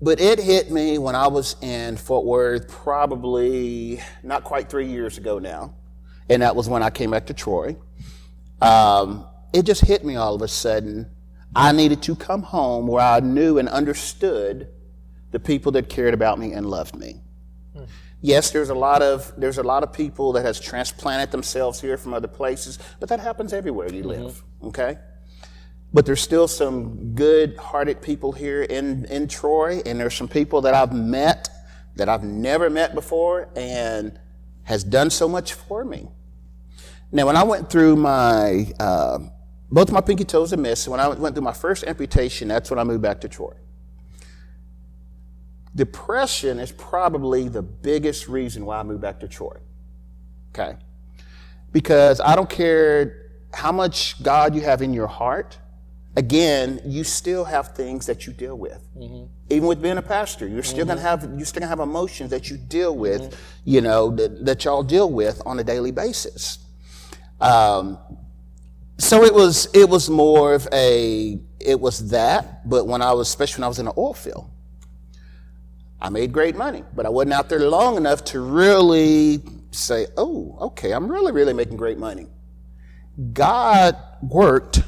but 0.02 0.20
it 0.20 0.40
hit 0.40 0.72
me 0.72 0.98
when 0.98 1.16
I 1.16 1.28
was 1.28 1.56
in 1.62 1.98
Fort 1.98 2.26
Worth, 2.26 2.68
probably 2.68 4.02
not 4.24 4.44
quite 4.44 4.70
three 4.70 4.88
years 4.88 5.18
ago 5.18 5.38
now, 5.38 5.76
and 6.30 6.42
that 6.42 6.56
was 6.56 6.68
when 6.68 6.82
I 6.82 6.90
came 6.90 7.12
back 7.12 7.28
to 7.28 7.34
Troy. 7.34 7.76
Um, 8.62 9.26
it 9.54 9.64
just 9.64 9.82
hit 9.82 10.04
me 10.04 10.16
all 10.16 10.34
of 10.34 10.42
a 10.42 10.48
sudden. 10.48 11.12
I 11.56 11.72
needed 11.72 12.02
to 12.04 12.16
come 12.16 12.44
home 12.44 12.88
where 12.88 13.02
I 13.02 13.20
knew 13.20 13.58
and 13.58 13.68
understood 13.70 14.70
the 15.32 15.40
people 15.40 15.72
that 15.74 15.90
cared 15.90 16.14
about 16.14 16.40
me 16.40 16.54
and 16.54 16.66
loved 16.66 16.96
me. 16.96 17.22
Yes, 18.22 18.50
there's 18.52 18.70
a 18.70 18.76
lot 18.76 19.04
of 19.04 19.32
there's 19.38 19.60
a 19.60 19.64
lot 19.64 19.84
of 19.84 19.94
people 19.94 20.34
that 20.34 20.44
has 20.44 20.60
transplanted 20.60 21.32
themselves 21.32 21.80
here 21.80 21.98
from 21.98 22.14
other 22.14 22.28
places, 22.28 22.80
but 23.00 23.10
that 23.10 23.20
happens 23.20 23.54
everywhere 23.54 23.92
you 23.94 24.04
live. 24.04 24.44
Okay, 24.64 24.98
but 25.94 26.06
there's 26.06 26.22
still 26.22 26.48
some 26.48 27.14
good-hearted 27.14 28.02
people 28.02 28.32
here 28.32 28.64
in 28.64 29.06
in 29.06 29.28
Troy, 29.28 29.82
and 29.86 30.00
there's 30.00 30.16
some 30.16 30.28
people 30.28 30.62
that 30.62 30.74
I've 30.74 30.94
met 30.94 31.48
that 31.96 32.10
I've 32.10 32.24
never 32.24 32.70
met 32.72 32.96
before, 32.96 33.50
and 33.56 34.20
has 34.64 34.84
done 34.84 35.12
so 35.12 35.28
much 35.28 35.54
for 35.54 35.86
me. 35.86 36.08
Now, 37.12 37.28
when 37.28 37.38
I 37.38 37.44
went 37.44 37.70
through 37.70 37.98
my 37.98 38.74
uh, 38.80 39.20
both 39.70 39.92
my 39.92 40.02
pinky 40.02 40.24
toes 40.24 40.54
are 40.54 40.58
missed, 40.58 40.88
when 40.88 41.00
I 41.00 41.08
went 41.10 41.36
through 41.36 41.44
my 41.44 41.54
first 41.54 41.84
amputation, 41.84 42.48
that's 42.48 42.70
when 42.70 42.80
I 42.80 42.84
moved 42.84 43.02
back 43.02 43.22
to 43.22 43.30
Troy. 43.30 43.54
Depression 45.76 46.60
is 46.60 46.72
probably 46.72 47.48
the 47.48 47.62
biggest 47.62 48.28
reason 48.28 48.66
why 48.66 48.80
I 48.80 48.84
moved 48.84 49.02
back 49.02 49.20
to 49.20 49.28
Troy. 49.28 49.58
Okay? 50.54 50.78
Because 51.72 52.20
I 52.20 52.36
don't 52.36 52.50
care 52.50 53.30
how 53.54 53.72
much 53.72 54.22
God 54.24 54.56
you 54.56 54.62
have 54.62 54.82
in 54.82 54.94
your 54.94 55.08
heart, 55.08 55.58
again, 56.16 56.82
you 56.84 57.04
still 57.04 57.46
have 57.46 57.76
things 57.76 58.08
that 58.08 58.26
you 58.26 58.34
deal 58.34 58.58
with. 58.58 58.88
Mm-hmm. 58.98 59.26
Even 59.50 59.68
with 59.68 59.82
being 59.82 59.98
a 59.98 60.02
pastor, 60.02 60.48
you're 60.48 60.64
still 60.64 60.80
mm-hmm. 60.80 60.90
gonna 60.90 61.02
have 61.02 61.24
you're 61.38 61.46
still 61.46 61.62
gonna 61.62 61.70
have 61.70 61.80
emotions 61.80 62.32
that 62.32 62.50
you 62.50 62.58
deal 62.58 62.96
with, 62.96 63.22
mm-hmm. 63.22 63.40
you 63.66 63.82
know, 63.82 64.10
that, 64.12 64.46
that, 64.46 64.66
y'all 64.66 64.84
deal 64.84 65.12
with 65.12 65.42
on 65.46 65.60
a 65.60 65.64
daily 65.64 65.92
basis. 65.92 66.60
Um, 67.40 68.00
so 68.98 69.24
it 69.24 69.34
was 69.34 69.68
it 69.74 69.88
was 69.88 70.10
more 70.10 70.54
of 70.54 70.68
a 70.74 71.40
it 71.60 71.80
was 71.80 72.10
that, 72.10 72.68
but 72.68 72.88
when 72.88 73.02
I 73.02 73.14
was 73.14 73.28
especially 73.28 73.62
when 73.62 73.66
I 73.66 73.68
was 73.70 73.80
in 73.80 73.86
the 73.86 73.94
oil 73.98 74.14
field, 74.14 74.50
I 76.00 76.10
made 76.10 76.32
great 76.32 76.56
money, 76.56 76.84
but 76.96 77.06
I 77.06 77.10
wasn't 77.10 77.34
out 77.34 77.50
there 77.50 77.60
long 77.60 77.98
enough 77.98 78.24
to 78.26 78.40
really 78.40 79.42
say, 79.72 80.08
oh, 80.16 80.58
okay, 80.62 80.92
I'm 80.92 81.12
really, 81.12 81.32
really 81.32 81.54
making 81.54 81.78
great 81.78 81.98
money. 81.98 82.28
God 83.34 83.98
worked, 84.22 84.84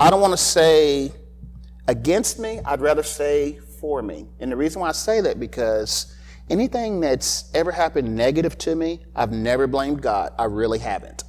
I 0.00 0.10
don't 0.10 0.20
want 0.20 0.32
to 0.32 0.38
say 0.38 1.12
against 1.86 2.38
me, 2.38 2.60
I'd 2.64 2.80
rather 2.80 3.02
say 3.02 3.58
for 3.80 4.02
me. 4.02 4.26
And 4.40 4.50
the 4.50 4.56
reason 4.56 4.80
why 4.80 4.88
I 4.88 4.92
say 4.92 5.20
that 5.20 5.38
because 5.38 6.14
anything 6.48 7.00
that's 7.00 7.50
ever 7.54 7.70
happened 7.70 8.14
negative 8.16 8.56
to 8.58 8.74
me, 8.74 9.00
I've 9.14 9.32
never 9.32 9.66
blamed 9.66 10.00
God. 10.00 10.32
I 10.38 10.44
really 10.44 10.78
haven't. 10.78 11.24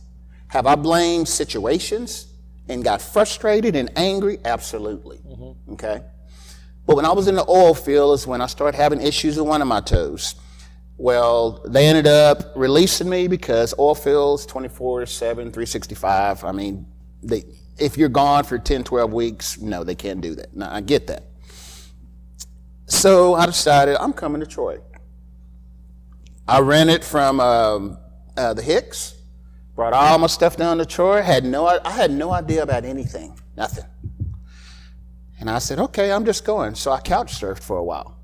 Have 0.49 0.67
I 0.67 0.75
blamed 0.75 1.27
situations 1.27 2.27
and 2.67 2.83
got 2.83 3.01
frustrated 3.01 3.75
and 3.75 3.91
angry? 3.97 4.39
Absolutely. 4.43 5.17
Mm-hmm. 5.17 5.73
Okay. 5.73 6.01
But 6.85 6.95
when 6.95 7.05
I 7.05 7.11
was 7.13 7.27
in 7.27 7.35
the 7.35 7.45
oil 7.47 7.75
field 7.75 8.15
is 8.15 8.25
when 8.25 8.41
I 8.41 8.47
started 8.47 8.75
having 8.75 9.01
issues 9.01 9.37
with 9.37 9.47
one 9.47 9.61
of 9.61 9.67
my 9.67 9.79
toes. 9.79 10.35
Well, 10.97 11.63
they 11.67 11.87
ended 11.87 12.07
up 12.07 12.51
releasing 12.55 13.07
me 13.07 13.27
because 13.27 13.73
oil 13.77 13.95
fields 13.95 14.45
24 14.47 15.05
7, 15.05 15.51
365. 15.51 16.43
I 16.43 16.51
mean, 16.51 16.85
they, 17.21 17.43
if 17.77 17.97
you're 17.97 18.09
gone 18.09 18.43
for 18.43 18.57
10, 18.57 18.83
12 18.83 19.13
weeks, 19.13 19.61
no, 19.61 19.83
they 19.83 19.95
can't 19.95 20.19
do 20.19 20.35
that. 20.35 20.55
Now, 20.55 20.73
I 20.73 20.81
get 20.81 21.07
that. 21.07 21.25
So 22.87 23.35
I 23.35 23.45
decided 23.45 23.95
I'm 23.99 24.13
coming 24.13 24.41
to 24.41 24.47
Troy. 24.47 24.79
I 26.47 26.59
rented 26.59 27.05
from 27.05 27.39
um, 27.39 27.99
uh, 28.35 28.55
the 28.55 28.63
Hicks, 28.63 29.13
brought 29.79 29.93
all 29.93 30.17
my 30.17 30.27
stuff 30.27 30.57
down 30.57 30.77
to 30.77 30.85
Troy. 30.85 31.21
Had 31.21 31.45
no, 31.45 31.65
I 31.65 31.91
had 31.91 32.11
no 32.11 32.31
idea 32.31 32.63
about 32.63 32.83
anything, 32.83 33.39
nothing. 33.55 33.85
And 35.39 35.49
I 35.49 35.59
said, 35.59 35.79
okay, 35.79 36.11
I'm 36.11 36.25
just 36.25 36.43
going. 36.43 36.75
So 36.75 36.91
I 36.91 36.99
couch 36.99 37.39
surfed 37.39 37.63
for 37.63 37.77
a 37.77 37.83
while. 37.83 38.17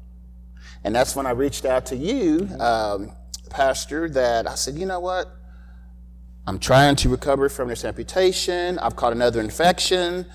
And 0.84 0.94
that's 0.94 1.16
when 1.16 1.26
I 1.26 1.32
reached 1.32 1.64
out 1.64 1.86
to 1.86 1.96
you, 1.96 2.50
um, 2.60 3.14
Pastor, 3.50 4.10
that 4.10 4.50
I 4.50 4.56
said, 4.56 4.76
you 4.76 4.86
know 4.86 5.00
what? 5.00 5.34
I'm 6.46 6.60
trying 6.60 6.98
to 6.98 7.08
recover 7.08 7.48
from 7.48 7.70
this 7.70 7.86
amputation. 7.86 8.78
I've 8.80 8.98
caught 8.98 9.14
another 9.14 9.40
infection, 9.40 10.26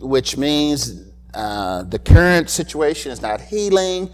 which 0.00 0.36
means 0.36 1.12
uh, 1.32 1.84
the 1.84 2.00
current 2.00 2.50
situation 2.50 3.12
is 3.12 3.22
not 3.22 3.40
healing. 3.40 4.10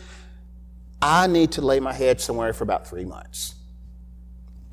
I 1.01 1.29
need 1.29 1.53
to 1.53 1.63
lay 1.63 1.81
my 1.81 1.95
head 1.95 2.21
somewhere 2.21 2.53
for 2.53 2.65
about 2.65 2.87
three 2.87 3.07
months. 3.07 3.55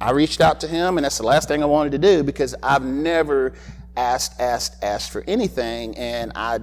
I 0.03 0.11
reached 0.11 0.41
out 0.41 0.59
to 0.59 0.67
him, 0.67 0.97
and 0.97 1.05
that's 1.05 1.17
the 1.17 1.25
last 1.25 1.47
thing 1.47 1.63
I 1.63 1.65
wanted 1.65 1.93
to 1.93 1.97
do 1.97 2.23
because 2.23 2.53
I've 2.61 2.83
never 2.83 3.53
asked, 3.95 4.37
asked, 4.37 4.83
asked 4.83 5.11
for 5.11 5.23
anything, 5.27 5.95
and 5.97 6.33
I 6.35 6.59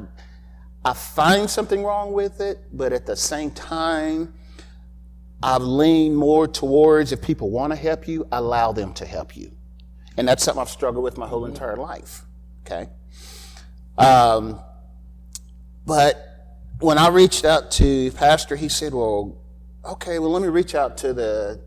I 0.85 0.93
find 0.93 1.49
something 1.49 1.83
wrong 1.83 2.13
with 2.13 2.43
it, 2.43 2.59
but 2.71 2.93
at 2.93 3.07
the 3.07 3.17
same 3.17 3.51
time, 3.51 4.35
I've 5.43 5.63
leaned 5.63 6.19
more 6.19 6.47
towards 6.47 7.13
if 7.13 7.23
people 7.23 7.51
want 7.51 7.73
to 7.73 7.77
help 7.77 8.07
you, 8.07 8.27
allow 8.31 8.73
them 8.73 8.93
to 8.95 9.07
help 9.07 9.35
you. 9.35 9.53
And 10.19 10.29
that's 10.29 10.45
something 10.45 10.61
I've 10.61 10.69
struggled 10.69 11.05
with 11.05 11.17
my 11.17 11.27
whole 11.27 11.47
entire 11.47 11.77
life. 11.77 12.25
Okay? 12.67 12.89
Um, 13.97 14.61
but 15.87 16.17
when 16.79 16.99
I 16.99 17.09
reached 17.09 17.47
out 17.47 17.71
to 17.73 18.11
Pastor, 18.13 18.57
he 18.57 18.69
said, 18.69 18.93
Well, 18.93 19.39
okay, 19.85 20.19
well, 20.19 20.31
let 20.31 20.43
me 20.43 20.49
reach 20.49 20.75
out 20.75 20.99
to 20.99 21.15
the 21.15 21.61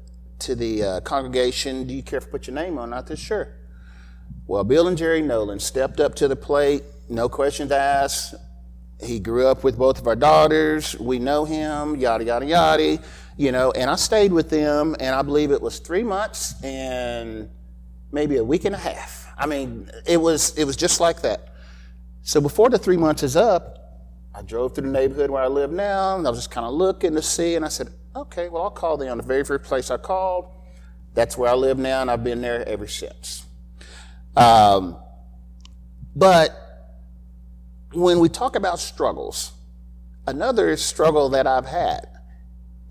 to 0.43 0.56
the 0.56 0.84
uh, 0.84 0.99
congregation. 1.01 1.88
Do 1.88 1.93
you 1.93 2.03
care 2.03 2.17
if 2.17 2.27
I 2.27 2.29
put 2.29 2.47
your 2.47 2.56
name 2.56 2.77
on? 2.77 2.93
I 2.93 3.03
said, 3.03 3.19
Sure. 3.19 3.47
Well, 4.45 4.63
Bill 4.63 4.88
and 4.88 4.97
Jerry 4.97 5.21
Nolan 5.21 5.60
stepped 5.60 5.99
up 6.01 6.15
to 6.15 6.27
the 6.27 6.36
plate, 6.36 6.84
no 7.10 7.29
questions 7.29 7.71
asked. 7.71 8.36
He 9.01 9.19
grew 9.19 9.47
up 9.47 9.63
with 9.63 9.77
both 9.77 9.99
of 9.99 10.08
our 10.08 10.15
daughters. 10.15 10.97
We 10.99 11.19
know 11.19 11.45
him, 11.45 11.95
yada, 11.95 12.23
yada, 12.23 12.45
yada. 12.45 12.99
You 13.38 13.51
know, 13.51 13.71
and 13.71 13.89
I 13.89 13.95
stayed 13.95 14.32
with 14.32 14.49
them, 14.49 14.95
and 14.99 15.15
I 15.15 15.21
believe 15.21 15.51
it 15.51 15.62
was 15.62 15.79
three 15.79 16.03
months 16.03 16.62
and 16.63 17.49
maybe 18.12 18.38
a 18.38 18.43
week 18.43 18.65
and 18.65 18.75
a 18.75 18.77
half. 18.77 19.27
I 19.38 19.45
mean, 19.45 19.89
it 20.06 20.17
was, 20.17 20.58
it 20.58 20.65
was 20.65 20.75
just 20.75 20.99
like 20.99 21.21
that. 21.21 21.49
So 22.21 22.39
before 22.39 22.69
the 22.69 22.77
three 22.77 22.97
months 22.97 23.23
is 23.23 23.36
up, 23.36 23.79
I 24.36 24.41
drove 24.41 24.75
through 24.75 24.88
the 24.88 24.93
neighborhood 24.93 25.29
where 25.29 25.43
I 25.43 25.47
live 25.47 25.71
now, 25.71 26.17
and 26.17 26.27
I 26.27 26.29
was 26.29 26.39
just 26.39 26.51
kind 26.51 26.65
of 26.65 26.73
looking 26.73 27.15
to 27.15 27.21
see, 27.21 27.56
and 27.56 27.65
I 27.65 27.69
said, 27.69 27.89
okay, 28.15 28.49
well, 28.49 28.63
I'll 28.63 28.71
call 28.71 28.97
them. 28.97 29.10
On 29.10 29.17
the 29.17 29.23
very 29.23 29.43
first 29.43 29.63
place 29.63 29.91
I 29.91 29.97
called, 29.97 30.47
that's 31.13 31.38
where 31.38 31.49
I 31.49 31.54
live 31.54 31.78
now, 31.78 32.02
and 32.02 32.10
I've 32.10 32.23
been 32.23 32.41
there 32.41 32.67
ever 32.67 32.88
since. 32.88 33.45
Um, 34.36 34.97
but 36.15 36.60
when 37.93 38.19
we 38.19 38.30
talk 38.30 38.56
about 38.56 38.80
struggles, 38.80 39.52
another 40.26 40.76
struggle 40.78 41.30
that 41.30 41.47
I've 41.47 41.65
had, 41.65 42.08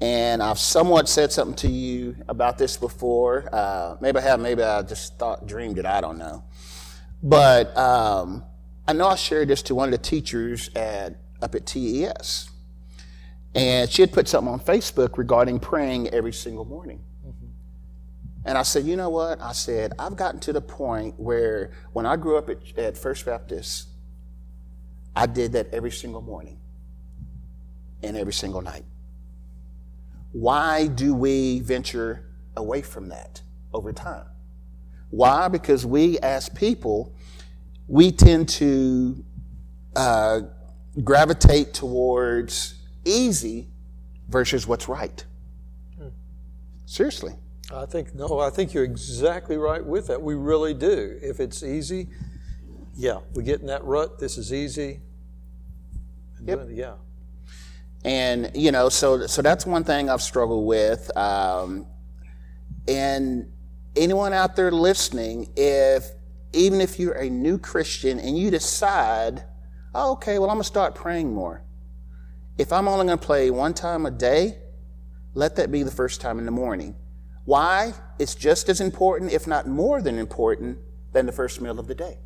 and 0.01 0.43
I've 0.43 0.59
somewhat 0.59 1.09
said 1.09 1.31
something 1.31 1.55
to 1.57 1.69
you 1.69 2.17
about 2.29 2.59
this 2.59 2.77
before. 2.77 3.49
Uh, 3.53 3.97
maybe 4.01 4.19
I 4.19 4.23
have, 4.23 4.41
maybe 4.41 4.63
I 4.63 4.83
just 4.83 5.17
thought, 5.19 5.47
dreamed 5.47 5.79
it, 5.79 5.87
I 5.87 6.01
don't 6.01 6.19
know. 6.19 6.45
But 7.23 7.77
um, 7.77 8.45
I 8.87 8.93
know 8.95 9.07
I 9.07 9.15
shared 9.15 9.49
this 9.49 9.63
to 9.63 9.75
one 9.77 9.89
of 9.89 9.93
the 9.93 10.05
teachers 10.05 10.71
at, 10.75 11.15
up 11.41 11.55
at 11.55 11.67
TES. 11.67 12.51
And 13.55 13.91
she 13.91 14.03
had 14.03 14.13
put 14.13 14.29
something 14.29 14.53
on 14.53 14.61
Facebook 14.61 15.19
regarding 15.19 15.61
praying 15.61 16.09
every 16.09 16.33
single 16.33 16.65
morning. 16.65 17.01
And 18.45 18.59
I 18.59 18.63
said, 18.63 18.85
you 18.85 18.97
know 18.97 19.11
what? 19.11 19.41
I 19.41 19.53
said, 19.53 19.93
I've 19.99 20.17
gotten 20.17 20.41
to 20.41 20.53
the 20.53 20.61
point 20.61 21.15
where 21.19 21.71
when 21.93 22.07
I 22.07 22.17
grew 22.17 22.37
up 22.37 22.51
at, 22.51 22.59
at 22.77 22.99
First 22.99 23.25
Baptist, 23.25 23.89
I 25.15 25.27
did 25.27 25.53
that 25.53 25.73
every 25.73 25.93
single 25.93 26.23
morning 26.23 26.59
and 28.03 28.17
every 28.17 28.33
single 28.33 28.61
night. 28.61 28.85
Why 30.33 30.89
do 30.89 31.15
we 31.15 31.61
venture 31.61 32.25
away 32.57 32.83
from 32.83 33.11
that 33.11 33.43
over 33.73 33.93
time? 33.93 34.27
Why? 35.11 35.49
Because 35.49 35.87
we, 35.87 36.19
as 36.19 36.49
people, 36.49 37.15
we 37.87 38.11
tend 38.11 38.49
to 38.49 39.23
uh, 39.95 40.41
gravitate 41.05 41.75
towards 41.75 42.82
easy 43.05 43.69
versus 44.29 44.67
what's 44.67 44.89
right. 44.89 45.25
Seriously. 46.87 47.35
I 47.73 47.87
think 47.87 48.15
no, 48.15 48.39
I 48.41 48.51
think 48.51 48.75
you're 48.75 48.85
exactly 48.85 49.57
right 49.57 49.85
with 49.85 50.09
that. 50.09 50.21
We 50.21 50.35
really 50.35 50.75
do. 50.75 51.19
If 51.23 51.41
it's 51.41 51.63
easy, 51.63 52.09
yeah, 52.95 53.21
we 53.35 53.45
get 53.45 53.61
in 53.61 53.67
that 53.69 53.83
rut. 53.85 54.19
This 54.19 54.37
is 54.37 54.53
easy. 54.53 55.01
Yep. 56.45 56.69
Yeah. 56.71 56.95
And 58.05 58.51
you 58.55 58.73
know, 58.73 58.89
so 58.89 59.27
so 59.27 59.41
that's 59.41 59.65
one 59.65 59.85
thing 59.85 60.11
I've 60.11 60.21
struggled 60.21 60.67
with. 60.67 61.17
Um, 61.17 61.87
and 62.87 63.51
anyone 63.97 64.33
out 64.33 64.57
there 64.57 64.71
listening, 64.71 65.49
if 65.57 66.11
even 66.53 66.81
if 66.81 66.99
you're 66.99 67.15
a 67.15 67.31
new 67.31 67.57
Christian 67.59 68.19
and 68.19 68.37
you 68.37 68.51
decide, 68.51 69.45
oh, 69.95 70.13
okay, 70.13 70.39
well, 70.39 70.51
I'm 70.51 70.57
gonna 70.57 70.65
start 70.65 70.95
praying 70.95 71.33
more. 71.33 71.63
If 72.59 72.73
I'm 72.73 72.89
only 72.89 73.07
gonna 73.07 73.17
play 73.17 73.51
one 73.51 73.75
time 73.75 74.07
a 74.07 74.11
day, 74.11 74.59
let 75.35 75.57
that 75.57 75.71
be 75.71 75.83
the 75.83 75.91
first 75.91 76.21
time 76.21 76.39
in 76.39 76.45
the 76.45 76.51
morning. 76.51 76.95
Why? 77.45 77.95
It's 78.19 78.35
just 78.35 78.69
as 78.69 78.81
important, 78.81 79.33
if 79.33 79.47
not 79.47 79.67
more 79.67 80.01
than 80.01 80.19
important, 80.19 80.79
than 81.13 81.27
the 81.27 81.33
first 81.33 81.61
meal 81.61 81.79
of 81.79 81.87
the 81.87 81.95
day. 81.95 82.19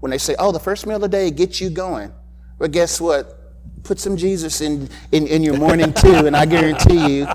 When 0.00 0.10
they 0.10 0.18
say, 0.18 0.34
oh, 0.38 0.52
the 0.52 0.60
first 0.60 0.86
meal 0.86 0.96
of 0.96 1.02
the 1.02 1.08
day 1.08 1.30
gets 1.30 1.60
you 1.60 1.70
going. 1.70 2.12
Well, 2.58 2.68
guess 2.68 3.00
what? 3.00 3.36
Put 3.82 3.98
some 3.98 4.16
Jesus 4.16 4.60
in, 4.60 4.88
in, 5.12 5.26
in 5.26 5.42
your 5.42 5.56
morning 5.56 5.92
too, 5.92 6.26
and 6.26 6.36
I 6.36 6.46
guarantee 6.46 7.18
you, 7.18 7.28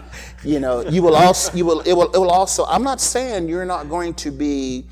you 0.43 0.59
know, 0.59 0.81
you 0.81 1.01
will 1.01 1.15
also, 1.15 1.55
you 1.55 1.65
will, 1.65 1.81
it 1.81 1.93
will, 1.93 2.11
it 2.11 2.17
will 2.17 2.31
also, 2.31 2.65
I'm 2.65 2.83
not 2.83 3.01
saying 3.01 3.47
you're 3.47 3.65
not 3.65 3.89
going 3.89 4.13
to 4.15 4.31
be, 4.31 4.87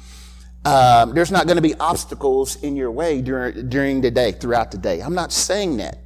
um, 0.66 1.14
there's 1.14 1.32
not 1.32 1.46
going 1.46 1.58
to 1.58 1.62
be 1.62 1.76
obstacles 1.76 2.62
in 2.64 2.76
your 2.76 2.92
way 2.92 3.22
during, 3.22 3.70
during 3.70 4.02
the 4.02 4.12
day, 4.12 4.32
throughout 4.32 4.72
the 4.72 4.78
day. 4.78 5.02
I'm 5.02 5.16
not 5.16 5.32
saying 5.32 5.78
that. 5.78 6.03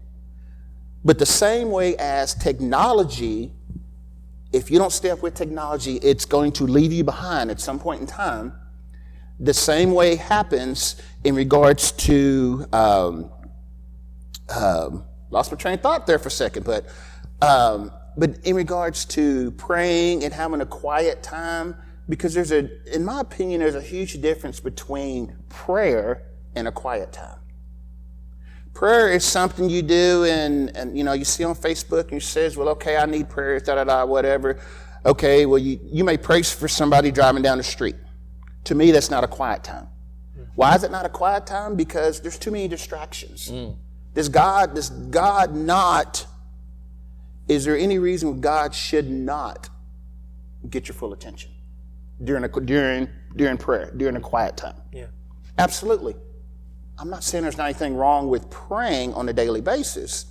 But 1.08 1.20
the 1.20 1.26
same 1.26 1.72
way 1.72 1.96
as 1.96 2.36
technology 2.36 3.54
if 4.54 4.72
you 4.72 4.78
don't 4.78 4.92
stay 4.92 5.10
up 5.10 5.22
with 5.22 5.34
technology, 5.34 5.98
it's 5.98 6.26
going 6.26 6.52
to 6.54 6.64
leave 6.66 6.94
you 6.94 7.04
behind 7.04 7.52
at 7.52 7.60
some 7.60 7.80
point 7.80 8.02
in 8.02 8.08
time. 8.08 8.54
The 9.40 9.54
same 9.54 9.92
way 9.92 10.16
happens 10.16 11.02
in 11.24 11.36
regards 11.36 11.92
to, 11.94 12.66
um, 12.74 13.30
um, 14.50 15.06
lost 15.30 15.52
my 15.52 15.58
train 15.58 15.76
of 15.76 15.82
thought 15.82 16.08
there 16.08 16.18
for 16.18 16.30
a 16.30 16.32
second, 16.32 16.66
but, 16.66 16.86
um, 17.42 17.92
but 18.18 18.38
in 18.46 18.56
regards 18.56 19.06
to 19.06 19.52
praying 19.52 20.24
and 20.24 20.34
having 20.34 20.62
a 20.62 20.66
quiet 20.66 21.22
time, 21.22 21.76
because 22.10 22.34
there's 22.34 22.52
a, 22.52 22.70
in 22.94 23.06
my 23.06 23.20
opinion, 23.20 23.60
there's 23.60 23.76
a 23.76 23.82
huge 23.82 24.22
difference 24.22 24.60
between 24.60 25.38
prayer 25.50 26.24
and 26.56 26.68
a 26.68 26.72
quiet 26.72 27.12
time. 27.12 27.37
Prayer 28.78 29.12
is 29.12 29.26
something 29.26 29.72
you 29.72 29.82
do 29.82 30.26
and, 30.26 30.78
and 30.78 30.96
you 30.96 31.04
know, 31.04 31.14
you 31.14 31.26
see 31.26 31.44
on 31.44 31.56
Facebook 31.56 32.04
and 32.04 32.12
you 32.12 32.20
says, 32.20 32.58
well, 32.58 32.70
okay, 32.70 32.96
I 32.96 33.08
need 33.08 33.28
prayer, 33.28 33.60
da 33.60 33.74
da 33.74 33.84
da, 33.84 34.06
whatever. 34.06 34.60
Okay, 35.04 35.48
well, 35.48 35.58
you, 35.58 35.80
you 35.84 36.04
may 36.04 36.16
pray 36.16 36.44
for 36.44 36.68
somebody 36.68 37.10
driving 37.10 37.42
down 37.42 37.58
the 37.58 37.64
street. 37.64 37.96
To 38.66 38.76
me, 38.76 38.92
that's 38.92 39.10
not 39.10 39.24
a 39.24 39.28
quiet 39.28 39.64
time. 39.64 39.88
Why 40.54 40.76
is 40.76 40.84
it 40.84 40.92
not 40.92 41.08
a 41.08 41.10
quiet 41.10 41.48
time? 41.48 41.76
Because 41.76 42.22
there's 42.22 42.38
too 42.38 42.52
many 42.52 42.68
distractions. 42.68 43.50
Mm. 43.50 43.78
Does 44.14 44.30
God, 44.30 44.76
does 44.76 44.92
God 44.92 45.56
not, 45.56 46.28
is 47.48 47.66
there 47.66 47.76
any 47.76 47.98
reason 47.98 48.42
God 48.42 48.76
should 48.76 49.10
not 49.10 49.70
get 50.70 50.88
your 50.88 50.94
full 50.94 51.14
attention 51.14 51.50
during 52.24 52.44
a, 52.44 52.48
during, 52.48 53.10
during 53.36 53.58
prayer, 53.58 53.92
during 53.98 54.18
a 54.18 54.22
quiet 54.22 54.56
time? 54.56 54.76
Yeah. 54.94 55.08
Absolutely. 55.58 56.16
I'm 57.00 57.10
not 57.10 57.24
saying 57.24 57.44
there's 57.44 57.58
not 57.58 57.66
anything 57.66 57.96
wrong 57.96 58.28
with 58.28 58.50
praying 58.50 59.14
on 59.14 59.30
a 59.30 59.34
daily 59.34 59.62
basis 59.62 60.26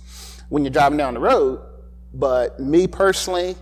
when 0.49 0.63
you're 0.63 0.71
driving 0.71 0.97
down 0.97 1.13
the 1.13 1.19
road, 1.19 1.61
but 2.13 2.59
me 2.59 2.87
personally, 2.87 3.55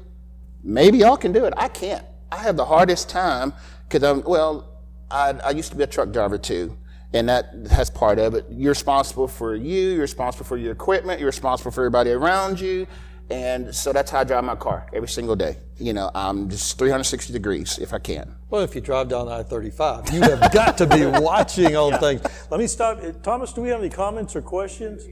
maybe 0.64 1.00
y'all 1.00 1.18
can 1.18 1.32
do 1.32 1.46
it. 1.46 1.54
I 1.56 1.68
can't. 1.68 2.04
I 2.32 2.38
have 2.38 2.58
the 2.58 2.66
hardest 2.66 3.10
time 3.10 3.54
because 3.88 4.04
I'm, 4.04 4.24
well, 4.24 4.82
I, 5.12 5.36
I 5.44 5.52
used 5.52 5.72
to 5.72 5.78
be 5.78 5.84
a 5.84 5.88
truck 5.88 6.12
driver 6.12 6.38
too, 6.38 6.76
and 7.14 7.30
that 7.30 7.54
has 7.70 7.90
part 7.92 8.18
of 8.18 8.34
it. 8.34 8.46
You're 8.50 8.72
responsible 8.72 9.28
for 9.28 9.56
you, 9.56 9.92
you're 9.92 10.02
responsible 10.02 10.46
for 10.46 10.58
your 10.58 10.72
equipment, 10.72 11.20
you're 11.20 11.28
responsible 11.28 11.72
for 11.72 11.82
everybody 11.82 12.12
around 12.12 12.60
you. 12.60 12.88
And 13.30 13.74
so 13.74 13.92
that's 13.92 14.12
how 14.12 14.20
I 14.20 14.24
drive 14.24 14.44
my 14.44 14.56
car 14.56 14.88
every 14.94 15.08
single 15.08 15.36
day. 15.36 15.58
You 15.78 15.94
know, 15.94 16.12
I'm 16.14 16.50
just 16.50 16.78
360 16.78 17.34
degrees 17.34 17.80
if 17.80 17.94
I 17.94 18.00
can. 18.00 18.36
Well, 18.50 18.62
if 18.62 18.76
you 18.76 18.82
drive 18.82 19.10
down 19.10 19.28
I-35, 19.28 20.14
you 20.14 20.22
have 20.22 20.52
got 20.54 20.78
to 20.78 20.86
be 20.86 21.06
watching 21.22 21.76
on 21.76 22.00
things. 22.00 22.22
Let 22.52 22.60
me 22.60 22.68
stop. 22.68 23.00
Thomas, 23.24 23.52
do 23.52 23.62
we 23.62 23.70
have 23.70 23.80
any 23.80 23.90
comments 23.90 24.36
or 24.36 24.42
questions? 24.42 25.08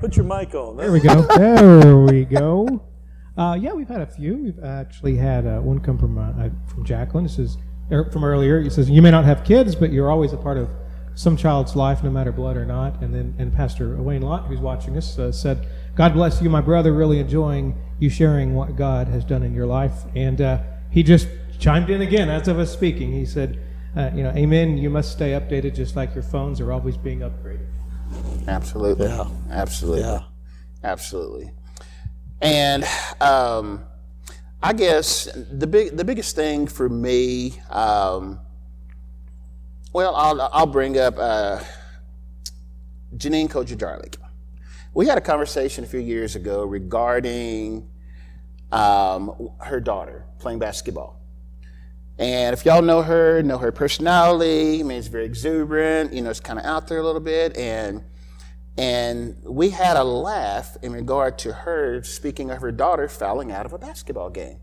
Put 0.00 0.16
your 0.16 0.26
mic 0.26 0.54
on. 0.54 0.76
There 0.76 0.92
we 0.92 1.00
go. 1.00 1.22
There 1.36 1.98
we 1.98 2.24
go. 2.24 2.84
Uh, 3.36 3.54
yeah, 3.60 3.72
we've 3.72 3.88
had 3.88 4.00
a 4.00 4.06
few. 4.06 4.36
We've 4.36 4.64
actually 4.64 5.16
had 5.16 5.44
uh, 5.44 5.58
one 5.58 5.80
come 5.80 5.98
from 5.98 6.18
uh, 6.18 6.30
uh 6.30 6.50
from 6.68 6.84
Jacqueline. 6.84 7.24
This 7.24 7.38
is 7.38 7.56
er, 7.90 8.08
from 8.12 8.24
earlier. 8.24 8.60
He 8.60 8.70
says, 8.70 8.88
"You 8.88 9.02
may 9.02 9.10
not 9.10 9.24
have 9.24 9.44
kids, 9.44 9.74
but 9.74 9.92
you're 9.92 10.10
always 10.10 10.32
a 10.32 10.36
part 10.36 10.56
of 10.56 10.68
some 11.18 11.36
child's 11.36 11.74
life, 11.74 12.04
no 12.04 12.10
matter 12.10 12.30
blood 12.30 12.56
or 12.56 12.64
not. 12.64 13.02
And 13.02 13.12
then, 13.12 13.34
and 13.38 13.52
Pastor 13.52 14.00
Wayne 14.00 14.22
Lott, 14.22 14.46
who's 14.46 14.60
watching 14.60 14.96
us, 14.96 15.18
uh, 15.18 15.32
said, 15.32 15.66
"God 15.96 16.14
bless 16.14 16.40
you, 16.40 16.48
my 16.48 16.60
brother. 16.60 16.92
Really 16.92 17.18
enjoying 17.18 17.76
you 17.98 18.08
sharing 18.08 18.54
what 18.54 18.76
God 18.76 19.08
has 19.08 19.24
done 19.24 19.42
in 19.42 19.52
your 19.52 19.66
life." 19.66 20.04
And 20.14 20.40
uh, 20.40 20.60
he 20.92 21.02
just 21.02 21.26
chimed 21.58 21.90
in 21.90 22.02
again 22.02 22.28
as 22.28 22.46
of 22.46 22.60
us 22.60 22.72
speaking. 22.72 23.12
He 23.12 23.26
said, 23.26 23.58
uh, 23.96 24.10
"You 24.14 24.22
know, 24.22 24.30
Amen. 24.30 24.78
You 24.78 24.90
must 24.90 25.10
stay 25.10 25.32
updated, 25.32 25.74
just 25.74 25.96
like 25.96 26.14
your 26.14 26.22
phones 26.22 26.60
are 26.60 26.72
always 26.72 26.96
being 26.96 27.18
upgraded." 27.20 27.66
Absolutely. 28.46 29.08
Yeah. 29.08 29.28
Absolutely. 29.50 30.02
Yeah. 30.02 30.20
Absolutely. 30.84 31.50
And 32.40 32.84
um, 33.20 33.84
I 34.62 34.72
guess 34.72 35.28
the 35.34 35.66
big, 35.66 35.96
the 35.96 36.04
biggest 36.04 36.36
thing 36.36 36.68
for 36.68 36.88
me. 36.88 37.60
Um, 37.70 38.38
well, 39.92 40.14
I'll, 40.14 40.40
I'll 40.52 40.66
bring 40.66 40.98
up 40.98 41.14
uh, 41.18 41.60
Janine 43.16 43.48
Kojadarlik. 43.48 44.16
We 44.94 45.06
had 45.06 45.18
a 45.18 45.22
conversation 45.22 45.84
a 45.84 45.86
few 45.86 46.00
years 46.00 46.36
ago 46.36 46.64
regarding 46.64 47.88
um, 48.70 49.50
her 49.60 49.80
daughter 49.80 50.24
playing 50.38 50.58
basketball. 50.58 51.20
And 52.18 52.52
if 52.52 52.64
y'all 52.64 52.82
know 52.82 53.02
her, 53.02 53.42
know 53.42 53.58
her 53.58 53.70
personality, 53.70 54.80
I 54.80 54.82
mean, 54.82 54.98
it's 54.98 55.06
very 55.06 55.24
exuberant, 55.24 56.12
you 56.12 56.20
know, 56.20 56.30
it's 56.30 56.40
kind 56.40 56.58
of 56.58 56.64
out 56.64 56.88
there 56.88 56.98
a 56.98 57.02
little 57.02 57.20
bit. 57.20 57.56
And, 57.56 58.04
and 58.76 59.36
we 59.44 59.70
had 59.70 59.96
a 59.96 60.02
laugh 60.04 60.76
in 60.82 60.92
regard 60.92 61.38
to 61.38 61.52
her 61.52 62.02
speaking 62.02 62.50
of 62.50 62.60
her 62.60 62.72
daughter 62.72 63.08
fouling 63.08 63.52
out 63.52 63.66
of 63.66 63.72
a 63.72 63.78
basketball 63.78 64.30
game. 64.30 64.58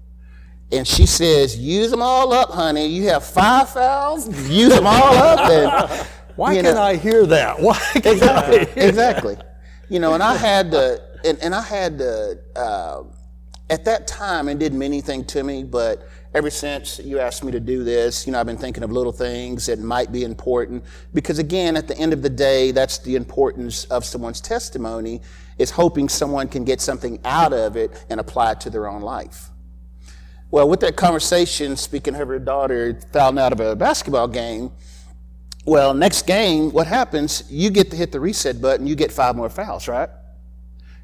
And 0.71 0.87
she 0.87 1.05
says, 1.05 1.57
use 1.57 1.91
them 1.91 2.01
all 2.01 2.33
up, 2.33 2.49
honey. 2.49 2.87
You 2.87 3.07
have 3.09 3.23
five 3.23 3.69
fouls, 3.69 4.27
use 4.49 4.73
them 4.73 4.87
all 4.87 5.15
up. 5.15 5.49
And, 5.49 6.07
Why 6.35 6.55
can't 6.55 6.77
I 6.77 6.95
hear 6.95 7.25
that? 7.27 7.61
Why 7.61 7.79
exactly, 7.95 8.83
exactly. 8.83 9.37
You 9.87 9.99
know, 9.99 10.13
and 10.15 10.21
I 10.21 10.35
had 10.35 10.71
to, 10.71 11.01
and, 11.23 11.39
and 11.39 11.55
I 11.55 11.61
had 11.61 11.97
to, 11.99 12.39
uh, 12.55 13.03
at 13.69 13.85
that 13.85 14.05
time, 14.05 14.49
it 14.49 14.59
didn't 14.59 14.77
mean 14.77 14.91
anything 14.91 15.23
to 15.25 15.43
me, 15.43 15.63
but 15.63 16.07
ever 16.33 16.49
since 16.49 16.99
you 16.99 17.19
asked 17.19 17.43
me 17.43 17.53
to 17.53 17.59
do 17.61 17.85
this, 17.85 18.27
you 18.27 18.33
know, 18.33 18.39
I've 18.39 18.45
been 18.45 18.57
thinking 18.57 18.83
of 18.83 18.91
little 18.91 19.13
things 19.13 19.67
that 19.67 19.79
might 19.79 20.11
be 20.11 20.23
important. 20.23 20.83
Because 21.13 21.39
again, 21.39 21.77
at 21.77 21.87
the 21.87 21.97
end 21.97 22.11
of 22.11 22.21
the 22.21 22.29
day, 22.29 22.71
that's 22.71 22.97
the 22.99 23.15
importance 23.15 23.85
of 23.85 24.03
someone's 24.03 24.41
testimony, 24.41 25.21
is 25.57 25.71
hoping 25.71 26.09
someone 26.09 26.49
can 26.49 26.65
get 26.65 26.81
something 26.81 27.17
out 27.23 27.53
of 27.53 27.77
it 27.77 28.05
and 28.09 28.19
apply 28.19 28.51
it 28.51 28.61
to 28.61 28.69
their 28.69 28.87
own 28.87 29.01
life. 29.01 29.51
Well, 30.51 30.69
with 30.69 30.79
that 30.81 30.95
conversation, 30.95 31.75
speaking 31.75 32.15
of 32.15 32.27
her 32.27 32.39
daughter 32.39 32.99
fouling 33.11 33.39
out 33.39 33.51
of 33.51 33.59
a 33.59 33.75
basketball 33.75 34.27
game, 34.27 34.71
well, 35.65 35.93
next 35.93 36.27
game, 36.27 36.71
what 36.71 36.85
happens? 36.85 37.43
You 37.49 37.71
get 37.71 37.89
to 37.91 37.97
hit 37.97 38.11
the 38.11 38.19
reset 38.19 38.61
button, 38.61 38.85
you 38.85 38.95
get 38.95 39.11
five 39.11 39.35
more 39.35 39.49
fouls, 39.49 39.87
right? 39.87 40.09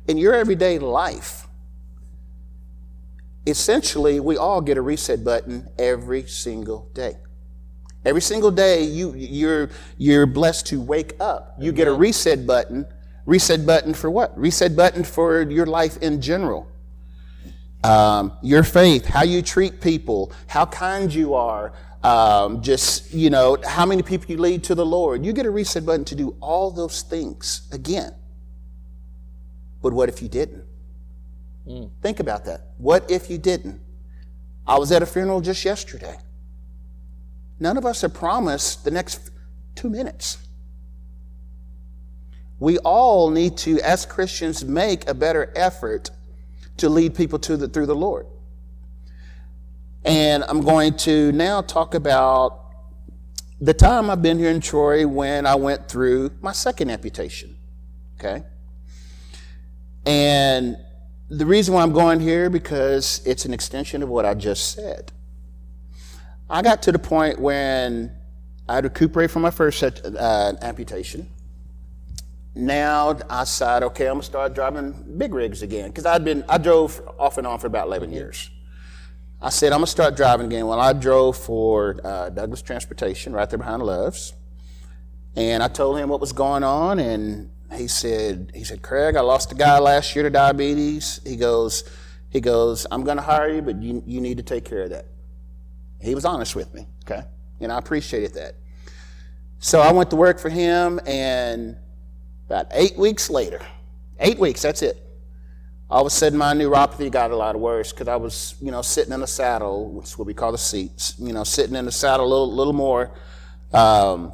In 0.08 0.18
your 0.18 0.36
everyday 0.36 0.78
life, 0.78 1.48
essentially, 3.48 4.20
we 4.20 4.38
all 4.38 4.62
get 4.62 4.78
a 4.78 4.82
reset 4.82 5.24
button 5.24 5.68
every 5.80 6.28
single 6.28 6.90
day. 6.94 7.18
Every 8.06 8.22
single 8.22 8.52
day, 8.52 8.84
you, 8.84 9.14
you're, 9.16 9.70
you're 9.98 10.26
blessed 10.26 10.68
to 10.68 10.82
wake 10.82 11.14
up. 11.20 11.56
You 11.60 11.72
get 11.72 11.88
a 11.88 11.94
reset 11.94 12.48
button. 12.48 12.86
Reset 13.26 13.66
button 13.66 13.94
for 13.94 14.10
what? 14.10 14.38
Reset 14.38 14.76
button 14.76 15.04
for 15.04 15.42
your 15.42 15.66
life 15.66 15.98
in 15.98 16.22
general. 16.22 16.71
Um, 17.84 18.34
your 18.42 18.64
faith, 18.64 19.06
how 19.06 19.24
you 19.24 19.42
treat 19.42 19.82
people, 19.82 20.32
how 20.48 20.66
kind 20.66 21.12
you 21.14 21.34
are, 21.34 21.74
um, 22.04 22.62
just, 22.62 23.14
you 23.14 23.30
know, 23.30 23.58
how 23.66 23.86
many 23.86 24.04
people 24.04 24.32
you 24.32 24.38
lead 24.38 24.64
to 24.66 24.76
the 24.76 24.86
Lord. 24.86 25.26
You 25.26 25.34
get 25.34 25.46
a 25.46 25.52
reset 25.52 25.86
button 25.86 26.06
to 26.06 26.16
do 26.16 26.36
all 26.42 26.72
those 26.72 27.02
things 27.02 27.68
again. 27.72 28.14
But 29.82 29.94
what 29.94 30.10
if 30.10 30.22
you 30.22 30.28
didn't? 30.28 30.64
Mm. 31.68 31.90
Think 32.02 32.20
about 32.20 32.46
that. 32.46 32.68
What 32.78 33.10
if 33.10 33.30
you 33.30 33.38
didn't? 33.38 33.82
I 34.68 34.78
was 34.78 34.92
at 34.92 35.02
a 35.02 35.06
funeral 35.06 35.42
just 35.42 35.66
yesterday. 35.66 36.18
None 37.60 37.78
of 37.78 37.86
us 37.86 38.04
are 38.04 38.10
promised 38.10 38.84
the 38.84 38.92
next 38.92 39.32
two 39.76 39.90
minutes. 39.90 40.38
We 42.60 42.78
all 42.80 43.30
need 43.32 43.58
to, 43.58 43.80
as 43.82 44.06
Christians, 44.06 44.64
make 44.64 45.08
a 45.10 45.14
better 45.14 45.52
effort 45.56 46.12
to 46.82 46.90
lead 46.90 47.16
people 47.16 47.40
to 47.40 47.58
the, 47.58 47.68
through 47.68 47.86
the 47.86 47.96
Lord. 47.96 48.28
And 50.04 50.44
I'm 50.44 50.62
going 50.62 50.98
to 50.98 51.32
now 51.32 51.62
talk 51.62 51.94
about 51.94 52.60
the 53.60 53.74
time 53.74 54.10
I've 54.10 54.22
been 54.22 54.40
here 54.40 54.50
in 54.50 54.60
Troy 54.60 55.08
when 55.08 55.46
I 55.46 55.56
went 55.56 55.88
through 55.88 56.32
my 56.42 56.52
second 56.52 56.90
amputation. 56.90 57.56
Okay? 58.20 58.44
And 60.06 60.78
the 61.30 61.46
reason 61.46 61.76
why 61.76 61.84
I'm 61.84 61.94
going 61.94 62.20
here 62.20 62.50
because 62.50 63.22
it's 63.26 63.46
an 63.46 63.54
extension 63.54 64.02
of 64.02 64.10
what 64.10 64.26
I 64.26 64.34
just 64.34 64.74
said. 64.74 65.12
I 66.50 66.62
got 66.62 66.82
to 66.84 66.92
the 66.92 67.00
point 67.00 67.40
when 67.40 68.12
I 68.68 68.76
had 68.76 68.84
recuperated 68.84 69.32
from 69.32 69.44
my 69.44 69.52
first 69.52 69.84
uh, 69.84 70.54
amputation. 70.62 71.30
Now 72.54 73.18
I 73.30 73.44
decided, 73.44 73.86
okay, 73.88 74.08
I'm 74.08 74.16
gonna 74.16 74.24
start 74.24 74.54
driving 74.54 75.16
big 75.18 75.34
rigs 75.34 75.62
again 75.62 75.90
because 75.90 76.06
I'd 76.06 76.26
been 76.26 76.44
I 76.50 76.58
drove 76.58 77.02
off 77.18 77.38
and 77.38 77.48
on 77.48 77.60
for 77.60 77.68
about 77.68 77.88
11 77.88 78.12
years. 78.12 78.50
I 79.42 79.50
said 79.50 79.72
I'm 79.72 79.80
gonna 79.80 79.88
start 79.88 80.16
driving 80.16 80.48
again. 80.48 80.68
Well, 80.68 80.80
I 80.80 80.94
drove 80.94 81.38
for 81.38 82.00
uh, 82.04 82.30
Douglas 82.30 82.62
Transportation 82.62 83.34
right 83.34 83.50
there 83.50 83.58
behind 83.58 83.84
Love's, 83.84 84.34
and 85.36 85.64
I 85.64 85.68
told 85.70 85.98
him 85.98 86.10
what 86.10 86.20
was 86.20 86.34
going 86.34 86.64
on, 86.64 87.00
and 87.00 87.50
he 87.76 87.88
said, 87.88 88.52
he 88.54 88.64
said, 88.64 88.82
Craig, 88.82 89.16
I 89.16 89.22
lost 89.22 89.52
a 89.52 89.56
guy 89.56 89.80
last 89.80 90.14
year 90.16 90.24
to 90.24 90.30
diabetes. 90.30 91.22
He 91.26 91.38
goes, 91.38 91.84
he 92.30 92.42
goes, 92.42 92.86
I'm 92.92 93.06
to 93.06 93.22
hire 93.22 93.50
you, 93.50 93.62
but 93.62 93.82
you, 93.82 94.04
you 94.06 94.20
need 94.20 94.38
to 94.38 94.44
take 94.44 94.66
care 94.66 94.84
of 94.84 94.90
that. 94.90 95.06
He 96.02 96.16
was 96.16 96.26
honest 96.26 96.56
with 96.56 96.74
me, 96.74 96.88
okay? 97.06 97.24
And 97.60 97.72
I 97.72 97.78
appreciated 97.78 98.34
that. 98.34 98.56
So 99.60 99.80
I 99.80 99.92
went 99.92 100.10
to 100.10 100.16
work 100.16 100.40
for 100.40 100.50
him, 100.50 101.00
and 101.06 101.78
about 102.52 102.68
eight 102.72 102.98
weeks 102.98 103.30
later, 103.30 103.62
eight 104.20 104.38
weeks, 104.38 104.62
that's 104.62 104.82
it. 104.82 104.98
All 105.90 106.02
of 106.02 106.08
a 106.08 106.10
sudden, 106.10 106.38
my 106.38 106.54
neuropathy 106.54 107.10
got 107.10 107.32
a 107.32 107.36
lot 107.36 107.58
worse 107.58 107.92
because 107.92 108.10
I 108.10 108.18
was, 108.18 108.56
you 108.62 108.72
know, 108.72 108.82
sitting 108.82 109.14
in 109.14 109.22
a 109.22 109.28
saddle, 109.28 109.90
which 109.90 110.08
is 110.08 110.18
what 110.18 110.26
we 110.26 110.34
call 110.34 110.52
the 110.52 110.58
seats, 110.58 111.16
you 111.18 111.32
know, 111.32 111.46
sitting 111.46 111.76
in 111.76 111.86
the 111.86 111.92
saddle 111.92 112.26
a 112.26 112.30
little, 112.30 112.54
little 112.54 112.74
more. 112.74 113.12
Um, 113.74 114.34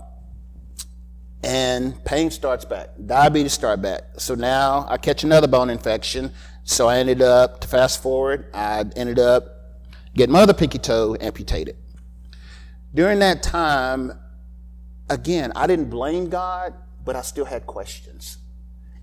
and 1.44 2.04
pain 2.06 2.32
starts 2.32 2.66
back, 2.66 2.90
diabetes 3.06 3.54
start 3.54 3.82
back. 3.84 4.02
So 4.18 4.34
now 4.34 4.88
I 4.90 4.98
catch 4.98 5.24
another 5.24 5.48
bone 5.48 5.70
infection. 5.70 6.32
So 6.64 6.88
I 6.88 6.98
ended 6.98 7.22
up, 7.22 7.62
to 7.62 7.68
fast 7.68 8.02
forward, 8.02 8.50
I 8.54 8.84
ended 8.96 9.20
up 9.20 9.46
getting 10.16 10.34
my 10.34 10.42
other 10.42 10.56
pinky 10.56 10.80
toe 10.80 11.16
amputated. 11.22 11.78
During 12.94 13.20
that 13.20 13.44
time, 13.44 14.12
again, 15.08 15.52
I 15.56 15.68
didn't 15.68 15.92
blame 15.92 16.30
God, 16.30 16.74
but 17.08 17.16
I 17.16 17.22
still 17.22 17.46
had 17.46 17.66
questions. 17.66 18.38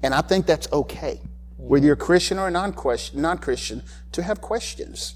And 0.03 0.15
I 0.15 0.21
think 0.21 0.45
that's 0.45 0.71
okay, 0.71 1.23
whether 1.57 1.87
you're 1.87 1.95
a 1.95 1.97
Christian 1.97 2.39
or 2.39 2.49
a 2.49 2.51
non-Christian, 2.51 3.83
to 4.13 4.23
have 4.23 4.43
questions. 4.43 5.15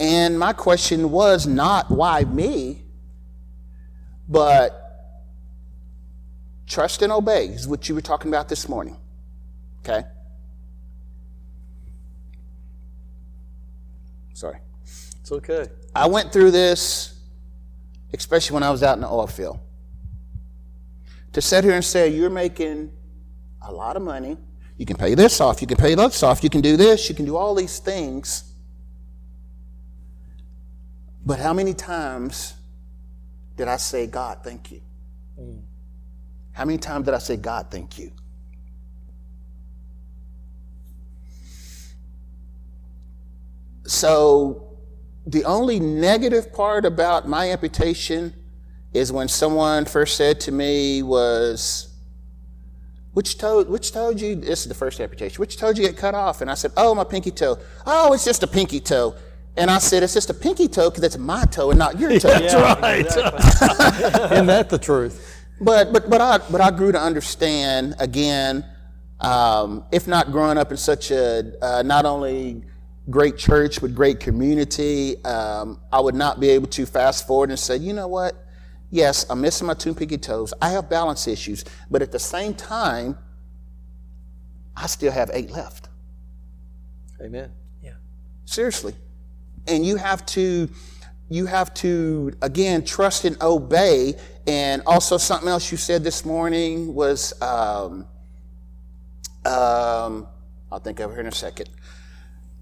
And 0.00 0.38
my 0.38 0.54
question 0.54 1.10
was 1.10 1.46
not 1.46 1.90
why 1.90 2.24
me, 2.24 2.82
but 4.26 4.78
Trust 6.66 7.02
and 7.02 7.12
obey 7.12 7.48
is 7.48 7.68
what 7.68 7.86
you 7.86 7.94
were 7.94 8.00
talking 8.00 8.30
about 8.30 8.48
this 8.48 8.66
morning. 8.66 8.96
Okay? 9.84 10.06
Sorry. 14.32 14.56
It's 14.84 15.30
okay. 15.30 15.66
I 15.94 16.06
went 16.06 16.32
through 16.32 16.52
this, 16.52 17.20
especially 18.14 18.54
when 18.54 18.62
I 18.62 18.70
was 18.70 18.82
out 18.82 18.94
in 18.94 19.02
the 19.02 19.08
oil 19.08 19.26
field. 19.26 19.58
To 21.32 21.40
sit 21.40 21.64
here 21.64 21.74
and 21.74 21.84
say, 21.84 22.08
you're 22.08 22.30
making 22.30 22.92
a 23.62 23.72
lot 23.72 23.96
of 23.96 24.02
money. 24.02 24.36
You 24.76 24.86
can 24.86 24.96
pay 24.96 25.14
this 25.14 25.40
off. 25.40 25.60
You 25.60 25.66
can 25.66 25.76
pay 25.76 25.94
this 25.94 26.22
off. 26.22 26.42
You 26.42 26.50
can 26.50 26.60
do 26.60 26.76
this. 26.76 27.08
You 27.08 27.14
can 27.14 27.24
do 27.24 27.36
all 27.36 27.54
these 27.54 27.78
things. 27.78 28.52
But 31.24 31.38
how 31.38 31.52
many 31.52 31.72
times 31.72 32.54
did 33.56 33.68
I 33.68 33.76
say, 33.76 34.06
God, 34.06 34.38
thank 34.42 34.72
you? 34.72 34.80
Mm. 35.40 35.62
How 36.52 36.64
many 36.64 36.78
times 36.78 37.04
did 37.06 37.14
I 37.14 37.18
say, 37.18 37.36
God, 37.36 37.70
thank 37.70 37.98
you? 37.98 38.12
So, 43.86 44.76
the 45.26 45.44
only 45.44 45.78
negative 45.78 46.52
part 46.52 46.84
about 46.84 47.28
my 47.28 47.50
amputation 47.50 48.34
is 48.92 49.10
when 49.10 49.28
someone 49.28 49.84
first 49.84 50.16
said 50.16 50.40
to 50.40 50.52
me 50.52 51.02
was, 51.02 51.88
which 53.14 53.38
toe, 53.38 53.64
which 53.64 53.92
toe 53.92 54.10
you, 54.10 54.36
this 54.36 54.62
is 54.62 54.68
the 54.68 54.74
first 54.74 55.00
amputation, 55.00 55.40
which 55.40 55.56
toe 55.56 55.68
did 55.68 55.78
you 55.78 55.86
get 55.86 55.96
cut 55.96 56.14
off? 56.14 56.40
And 56.40 56.50
I 56.50 56.54
said, 56.54 56.72
oh, 56.76 56.94
my 56.94 57.04
pinky 57.04 57.30
toe. 57.30 57.58
Oh, 57.86 58.12
it's 58.12 58.24
just 58.24 58.42
a 58.42 58.46
pinky 58.46 58.80
toe. 58.80 59.14
And 59.56 59.70
I 59.70 59.78
said, 59.78 60.02
it's 60.02 60.14
just 60.14 60.30
a 60.30 60.34
pinky 60.34 60.66
toe 60.68 60.88
because 60.88 61.04
it's 61.04 61.18
my 61.18 61.44
toe 61.44 61.70
and 61.70 61.78
not 61.78 61.98
your 61.98 62.18
toe. 62.18 62.28
That's 62.28 62.54
right. 62.54 63.04
Exactly. 63.04 64.24
Isn't 64.34 64.46
that 64.46 64.70
the 64.70 64.78
truth? 64.78 65.44
But, 65.60 65.92
but, 65.92 66.08
but, 66.08 66.20
I, 66.20 66.38
but 66.50 66.60
I 66.60 66.70
grew 66.70 66.90
to 66.90 67.00
understand, 67.00 67.94
again, 67.98 68.64
um, 69.20 69.84
if 69.92 70.08
not 70.08 70.32
growing 70.32 70.58
up 70.58 70.70
in 70.70 70.76
such 70.76 71.10
a 71.10 71.52
uh, 71.62 71.82
not 71.82 72.04
only 72.04 72.64
great 73.10 73.36
church 73.36 73.80
but 73.80 73.94
great 73.94 74.20
community, 74.20 75.22
um, 75.24 75.80
I 75.92 76.00
would 76.00 76.14
not 76.14 76.40
be 76.40 76.48
able 76.50 76.66
to 76.68 76.86
fast 76.86 77.26
forward 77.26 77.50
and 77.50 77.58
say, 77.58 77.76
you 77.76 77.92
know 77.92 78.08
what? 78.08 78.41
Yes, 78.92 79.24
I'm 79.30 79.40
missing 79.40 79.66
my 79.66 79.72
two 79.72 79.94
pinky 79.94 80.18
toes. 80.18 80.52
I 80.60 80.68
have 80.68 80.90
balance 80.90 81.26
issues, 81.26 81.64
but 81.90 82.02
at 82.02 82.12
the 82.12 82.18
same 82.18 82.52
time, 82.52 83.16
I 84.76 84.86
still 84.86 85.10
have 85.10 85.30
eight 85.32 85.50
left. 85.50 85.88
Amen. 87.18 87.50
Yeah. 87.82 87.94
Seriously. 88.44 88.94
And 89.66 89.86
you 89.86 89.96
have 89.96 90.26
to 90.26 90.68
you 91.30 91.46
have 91.46 91.72
to, 91.72 92.34
again, 92.42 92.84
trust 92.84 93.24
and 93.24 93.42
obey. 93.42 94.16
And 94.46 94.82
also, 94.84 95.16
something 95.16 95.48
else 95.48 95.72
you 95.72 95.78
said 95.78 96.04
this 96.04 96.26
morning 96.26 96.94
was, 96.94 97.32
um, 97.40 98.06
um, 99.46 100.26
I'll 100.70 100.80
think 100.82 101.00
of 101.00 101.12
her 101.12 101.20
in 101.20 101.28
a 101.28 101.32
second. 101.32 101.70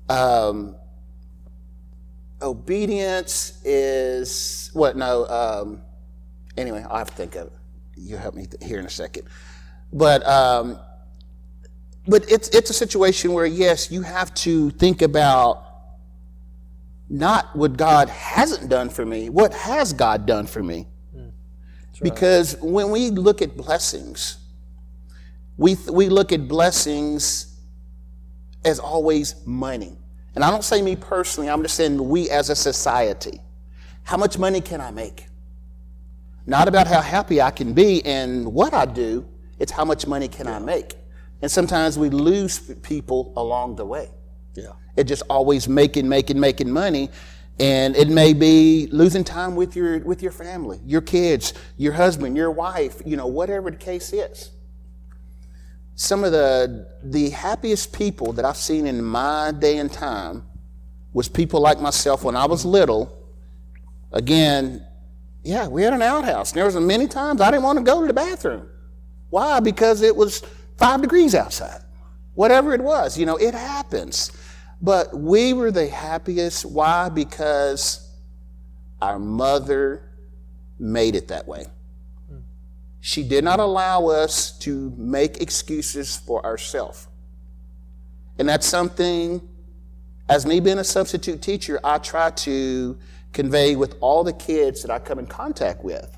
Um, 0.09 0.77
obedience 2.41 3.61
is 3.65 4.71
what? 4.73 4.97
No. 4.97 5.27
Um, 5.27 5.83
anyway, 6.57 6.85
I'll 6.89 6.99
have 6.99 7.11
to 7.11 7.17
think 7.17 7.37
of 7.37 7.49
it. 7.49 7.53
You 7.97 8.17
help 8.17 8.35
me 8.35 8.47
here 8.63 8.79
in 8.79 8.87
a 8.87 8.91
second. 8.91 9.27
But 9.93 10.27
um, 10.27 10.79
but 12.07 12.31
it's 12.31 12.49
it's 12.49 12.71
a 12.71 12.75
situation 12.75 13.33
where 13.33 13.47
yes, 13.47 13.91
you 13.91 14.03
have 14.03 14.33
to 14.35 14.71
think 14.71 15.03
about 15.03 15.71
not 17.11 17.55
what 17.57 17.77
God 17.77 18.09
hasn't 18.09 18.71
done 18.71 18.89
for 18.89 19.05
me, 19.05 19.29
what 19.29 19.53
has 19.53 19.93
God 19.93 20.27
done 20.27 20.47
for 20.47 20.63
me? 20.63 20.87
Mm, 21.15 21.33
because 22.01 22.57
when 22.61 22.91
we 22.91 23.11
look 23.11 23.43
at 23.43 23.57
blessings, 23.57 24.39
we, 25.57 25.77
we 25.93 26.09
look 26.09 26.33
at 26.33 26.47
blessings 26.49 27.59
as 28.65 28.79
always 28.79 29.35
money. 29.45 29.99
And 30.35 30.45
I 30.45 30.51
don't 30.51 30.65
say 30.65 30.81
me 30.81 30.95
personally, 30.95 31.51
I'm 31.51 31.63
just 31.63 31.75
saying 31.75 32.09
we 32.09 32.31
as 32.31 32.49
a 32.49 32.57
society. 32.57 33.41
How 34.05 34.17
much 34.17 34.39
money 34.39 34.61
can 34.61 34.81
I 34.81 34.93
make? 34.93 35.27
Not 36.51 36.67
about 36.67 36.89
how 36.89 37.01
happy 37.01 37.41
I 37.41 37.53
can 37.53 37.75
be 37.75 38.05
and 38.05 38.53
what 38.53 38.75
I 38.75 38.85
do, 38.85 39.25
it's 39.61 39.71
how 39.71 39.85
much 39.85 40.09
money 40.09 40.27
can 40.27 40.49
I 40.49 40.59
make. 40.59 40.97
And 41.43 41.49
sometimes 41.49 41.97
we 41.97 42.11
lose 42.11 42.59
people 42.83 43.33
along 43.37 43.77
the 43.77 43.85
way. 43.87 44.11
Yeah. 44.57 44.73
It 44.97 45.05
just 45.05 45.23
always 45.31 45.69
making, 45.69 46.09
making, 46.09 46.41
making 46.41 46.69
money. 46.69 47.11
And 47.61 47.95
it 47.95 48.09
may 48.09 48.33
be 48.33 48.89
losing 48.91 49.23
time 49.23 49.55
with 49.55 49.77
your 49.77 50.01
with 50.01 50.25
your 50.25 50.33
family, 50.33 50.81
your 50.85 51.03
kids, 51.03 51.55
your 51.77 51.93
husband, 51.93 52.37
your 52.37 52.51
wife, 52.51 53.01
you 53.07 53.17
know, 53.17 53.29
whatever 53.29 53.71
the 53.71 53.77
case 53.77 54.13
is. 54.13 54.51
Some 55.95 56.25
of 56.25 56.33
the 56.33 56.89
the 57.05 57.31
happiest 57.31 57.93
people 57.93 58.33
that 58.33 58.45
I've 58.45 58.57
seen 58.57 58.89
in 58.89 59.05
my 59.05 59.53
day 59.53 59.79
and 59.79 59.93
time 59.93 60.49
was 61.13 61.29
people 61.29 61.61
like 61.61 61.81
myself 61.81 62.25
when 62.25 62.35
I 62.35 62.47
was 62.47 62.65
little. 62.65 63.17
Again, 64.11 64.85
yeah, 65.43 65.69
we 65.69 65.83
had 65.83 65.93
an 65.93 66.03
outhouse. 66.03 66.53
And 66.53 66.59
There 66.59 66.65
was 66.65 66.77
many 66.77 67.07
times 67.07 67.41
I 67.41 67.51
didn't 67.51 67.65
want 67.65 67.79
to 67.79 67.85
go 67.85 68.01
to 68.01 68.07
the 68.07 68.13
bathroom. 68.13 68.69
Why? 69.31 69.61
Because 69.61 70.03
it 70.03 70.15
was 70.15 70.43
five 70.77 71.01
degrees 71.01 71.35
outside. 71.35 71.83
Whatever 72.35 72.75
it 72.75 72.81
was, 72.81 73.19
you 73.19 73.27
know, 73.27 73.37
it 73.37 73.55
happens. 73.55 74.33
But 74.83 75.17
we 75.17 75.53
were 75.53 75.71
the 75.71 75.89
happiest. 75.89 76.65
Why? 76.65 77.09
Because 77.09 78.09
our 79.01 79.19
mother 79.19 80.11
made 80.79 81.15
it 81.15 81.29
that 81.29 81.47
way. 81.47 81.67
She 83.01 83.23
did 83.23 83.45
not 83.45 83.61
allow 83.61 84.09
us 84.09 84.59
to 84.59 84.93
make 84.97 85.41
excuses 85.41 86.17
for 86.17 86.45
ourselves. 86.45 87.09
And 88.39 88.49
that's 88.49 88.67
something, 88.67 89.41
as 90.29 90.45
me 90.45 90.61
being 90.61 90.79
a 90.79 90.85
substitute 90.85 91.41
teacher, 91.41 91.81
I 91.83 91.99
try 91.99 92.31
to 92.31 92.99
convey 93.33 93.77
with 93.77 93.97
all 94.01 94.25
the 94.25 94.33
kids 94.33 94.83
that 94.83 94.91
I 94.91 94.99
come 94.99 95.19
in 95.19 95.27
contact 95.27 95.85
with. 95.85 96.17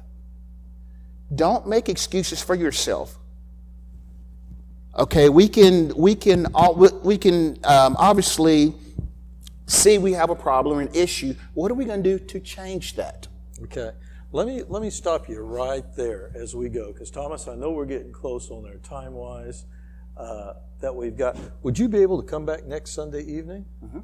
Don't 1.35 1.67
make 1.67 1.89
excuses 1.89 2.43
for 2.43 2.55
yourself. 2.55 3.19
Okay, 4.99 5.29
we 5.29 5.49
can 5.49 5.95
we 5.97 6.15
can 6.15 6.47
we 7.03 7.17
can 7.17 7.59
um, 7.65 7.97
obviously 7.99 8.75
see 9.67 9.97
we 9.97 10.13
have 10.13 10.31
a 10.31 10.35
problem, 10.35 10.79
or 10.79 10.81
an 10.83 10.95
issue. 10.95 11.35
What 11.55 11.71
are 11.71 11.75
we 11.75 11.87
going 11.87 12.03
to 12.03 12.19
do 12.19 12.25
to 12.25 12.41
change 12.41 12.97
that? 12.97 13.29
Okay. 13.63 13.93
Let 14.33 14.47
me 14.47 14.63
let 14.69 14.83
me 14.83 14.91
stop 14.91 15.29
you 15.29 15.41
right 15.41 15.85
there 15.97 16.31
as 16.35 16.55
we 16.55 16.69
go, 16.69 16.93
because 16.93 17.11
Thomas, 17.11 17.49
I 17.49 17.55
know 17.55 17.71
we're 17.71 17.87
getting 17.87 18.13
close 18.13 18.51
on 18.51 18.63
there 18.63 18.79
time 18.79 19.13
wise. 19.13 19.65
Uh, 20.17 20.53
that 20.81 20.95
we've 20.95 21.17
got. 21.17 21.37
Would 21.63 21.79
you 21.79 21.89
be 21.89 21.99
able 21.99 22.21
to 22.21 22.29
come 22.29 22.45
back 22.45 22.67
next 22.67 22.91
Sunday 22.91 23.23
evening? 23.23 23.65
Mm-hmm. 23.83 24.01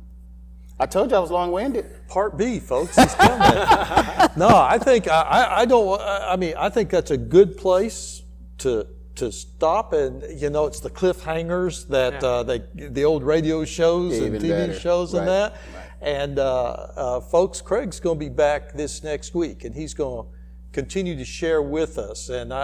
I 0.80 0.86
told 0.86 1.10
you 1.10 1.16
I 1.16 1.20
was 1.20 1.30
long-winded. 1.30 2.08
Part 2.08 2.36
B, 2.36 2.60
folks, 2.60 2.96
is 2.96 3.14
coming. 3.14 3.38
no, 4.36 4.48
I 4.48 4.78
think 4.80 5.08
I, 5.08 5.58
I 5.58 5.64
don't. 5.64 6.00
I 6.00 6.36
mean, 6.36 6.54
I 6.56 6.68
think 6.68 6.90
that's 6.90 7.10
a 7.10 7.16
good 7.16 7.56
place 7.56 8.22
to 8.58 8.86
to 9.18 9.32
stop 9.32 9.92
and 9.92 10.22
you 10.40 10.48
know 10.48 10.66
it's 10.66 10.78
the 10.78 10.90
cliffhangers 10.90 11.88
that 11.88 12.22
yeah. 12.22 12.28
uh, 12.28 12.42
they 12.44 12.62
the 12.74 13.04
old 13.04 13.24
radio 13.24 13.64
shows 13.64 14.16
yeah, 14.16 14.26
and 14.26 14.36
TV 14.36 14.48
better. 14.50 14.78
shows 14.78 15.12
right. 15.12 15.20
and 15.20 15.28
that. 15.28 15.52
Right. 15.52 15.84
And 16.00 16.38
uh, 16.38 16.70
uh, 16.72 17.20
folks, 17.20 17.60
Craig's 17.60 17.98
going 17.98 18.20
to 18.20 18.24
be 18.24 18.28
back 18.28 18.72
this 18.74 19.02
next 19.02 19.34
week, 19.34 19.64
and 19.64 19.74
he's 19.74 19.94
going 19.94 20.26
to 20.26 20.32
continue 20.72 21.16
to 21.16 21.24
share 21.24 21.60
with 21.60 21.98
us. 21.98 22.28
And 22.28 22.54
I, 22.54 22.62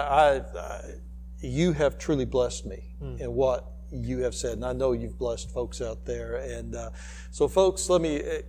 I, 0.55 0.59
I 0.59 0.81
you 1.39 1.73
have 1.73 1.97
truly 1.97 2.23
blessed 2.23 2.65
me 2.65 2.95
mm. 3.01 3.19
in 3.19 3.33
what 3.33 3.65
you 4.03 4.19
have 4.19 4.35
said, 4.35 4.53
and 4.53 4.65
I 4.65 4.73
know 4.73 4.91
you've 4.91 5.17
blessed 5.17 5.51
folks 5.51 5.81
out 5.81 6.05
there. 6.05 6.35
And 6.35 6.75
uh, 6.75 6.89
so, 7.31 7.47
folks, 7.47 7.89
let 7.89 8.01
me 8.01 8.19
uh, 8.19 8.41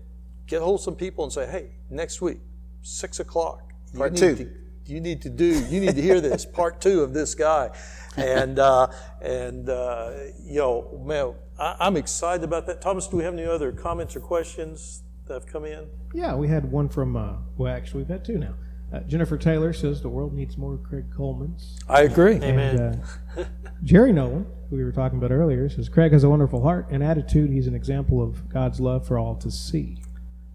get 0.46 0.62
hold 0.62 0.80
of 0.80 0.85
some 0.85 0.96
people 0.96 1.24
and 1.24 1.32
say, 1.32 1.46
hey, 1.50 1.70
next 1.90 2.20
week, 2.20 2.38
six 2.82 3.20
o'clock, 3.20 3.72
part 3.96 4.16
two. 4.16 4.37
To, 4.37 4.50
you 4.87 5.00
need 5.00 5.22
to 5.22 5.30
do, 5.30 5.64
you 5.68 5.80
need 5.80 5.96
to 5.96 6.02
hear 6.02 6.20
this 6.20 6.44
part 6.52 6.80
two 6.80 7.02
of 7.02 7.12
this 7.12 7.35
guy, 7.35 7.70
and 8.16 8.59
uh, 8.59 8.88
and 9.20 9.68
uh, 9.68 10.12
you 10.44 10.59
know, 10.61 11.00
man, 11.04 11.35
I, 11.59 11.87
am 11.87 11.96
excited 11.96 12.44
about 12.44 12.66
that. 12.66 12.80
Thomas, 12.80 13.09
do 13.09 13.16
we 13.16 13.24
have 13.24 13.35
any 13.35 13.44
other 13.44 13.72
comments 13.72 14.14
or 14.16 14.20
questions 14.20 15.02
that 15.26 15.35
have 15.35 15.46
come 15.46 15.64
in? 15.64 15.88
Yeah, 16.14 16.35
we 16.35 16.48
had 16.48 16.70
one 16.70 16.88
from. 16.88 17.16
Uh, 17.16 17.35
well, 17.56 17.74
actually, 17.74 18.02
we've 18.02 18.11
had 18.11 18.24
two 18.24 18.38
now. 18.38 18.54
Uh, 18.92 19.00
Jennifer 19.00 19.37
Taylor 19.37 19.72
says 19.72 20.00
the 20.00 20.09
world 20.09 20.32
needs 20.32 20.56
more 20.56 20.78
Craig 20.78 21.06
Coleman's. 21.14 21.76
I 21.88 22.02
agree. 22.02 22.37
Amen. 22.37 23.02
uh, 23.37 23.44
Jerry 23.85 24.12
Nolan, 24.12 24.44
who 24.44 24.56
we 24.70 24.83
were 24.85 24.92
talking 24.92 25.18
about 25.18 25.31
earlier, 25.33 25.68
says 25.68 25.88
Craig 25.88 26.12
has 26.12 26.24
a 26.24 26.29
wonderful 26.29 26.62
heart 26.62 26.87
and 26.90 27.02
attitude. 27.02 27.50
He's 27.50 27.66
an 27.66 27.74
example 27.74 28.22
of 28.22 28.48
God's 28.48 28.81
love 28.81 29.07
for 29.07 29.18
all 29.18 29.35
to 29.37 29.50
see. 29.50 29.98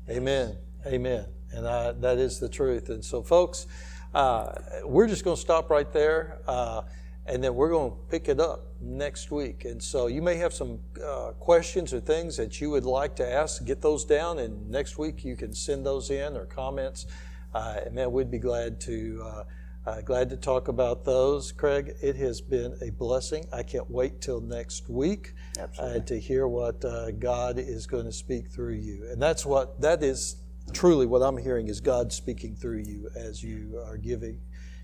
Amen. 0.10 0.58
Amen. 0.86 1.26
And 1.52 1.68
I, 1.68 1.92
that 1.92 2.18
is 2.18 2.40
the 2.40 2.50
truth. 2.50 2.90
And 2.90 3.04
so, 3.04 3.22
folks, 3.22 3.68
uh, 4.14 4.54
we're 4.84 5.08
just 5.08 5.24
going 5.24 5.36
to 5.36 5.42
stop 5.42 5.70
right 5.70 5.92
there. 5.92 6.40
Uh, 6.48 6.84
and 7.26 7.44
then 7.44 7.56
we're 7.56 7.70
going 7.70 7.92
to 7.92 7.98
pick 8.10 8.30
it 8.30 8.40
up 8.40 8.66
next 8.82 9.32
week. 9.32 9.66
And 9.66 9.82
so 9.82 10.08
you 10.08 10.22
may 10.22 10.36
have 10.36 10.54
some 10.54 10.80
uh, 11.04 11.32
questions 11.40 11.94
or 11.94 12.00
things 12.00 12.36
that 12.38 12.60
you 12.60 12.70
would 12.72 12.86
like 12.86 13.16
to 13.18 13.32
ask. 13.32 13.64
Get 13.64 13.82
those 13.82 14.06
down, 14.06 14.40
and 14.40 14.70
next 14.70 14.98
week 14.98 15.24
you 15.24 15.36
can 15.36 15.54
send 15.54 15.86
those 15.86 16.10
in 16.10 16.36
or 16.36 16.46
comments. 16.46 17.06
Uh, 17.54 17.82
and 17.86 17.96
man, 17.96 18.12
we'd 18.12 18.32
be 18.32 18.40
glad 18.40 18.80
to 18.82 19.22
uh, 19.24 19.44
uh, 19.86 20.02
glad 20.02 20.30
to 20.30 20.38
talk 20.38 20.68
about 20.68 21.06
those. 21.06 21.52
Craig, 21.52 21.96
it 22.02 22.16
has 22.16 22.40
been 22.40 22.78
a 22.82 22.92
blessing. 22.92 23.46
I 23.52 23.64
can't 23.64 23.90
wait 23.90 24.22
till 24.22 24.40
next 24.40 24.90
week 24.90 25.34
uh, 25.80 26.00
to 26.00 26.20
hear 26.20 26.48
what 26.48 26.84
uh, 26.86 27.12
God 27.12 27.58
is 27.58 27.88
going 27.88 28.06
to 28.06 28.12
speak 28.12 28.50
through 28.52 28.76
you. 28.76 29.08
And 29.10 29.20
that's 29.20 29.46
what 29.46 29.82
that 29.82 30.04
is 30.04 30.38
truly 30.72 31.08
what 31.08 31.24
I'm 31.24 31.38
hearing 31.38 31.68
is 31.68 31.82
God 31.82 32.14
speaking 32.14 32.56
through 32.56 32.84
you 32.86 33.10
as 33.16 33.44
you 33.44 33.82
are 33.84 33.98
giving 33.98 34.40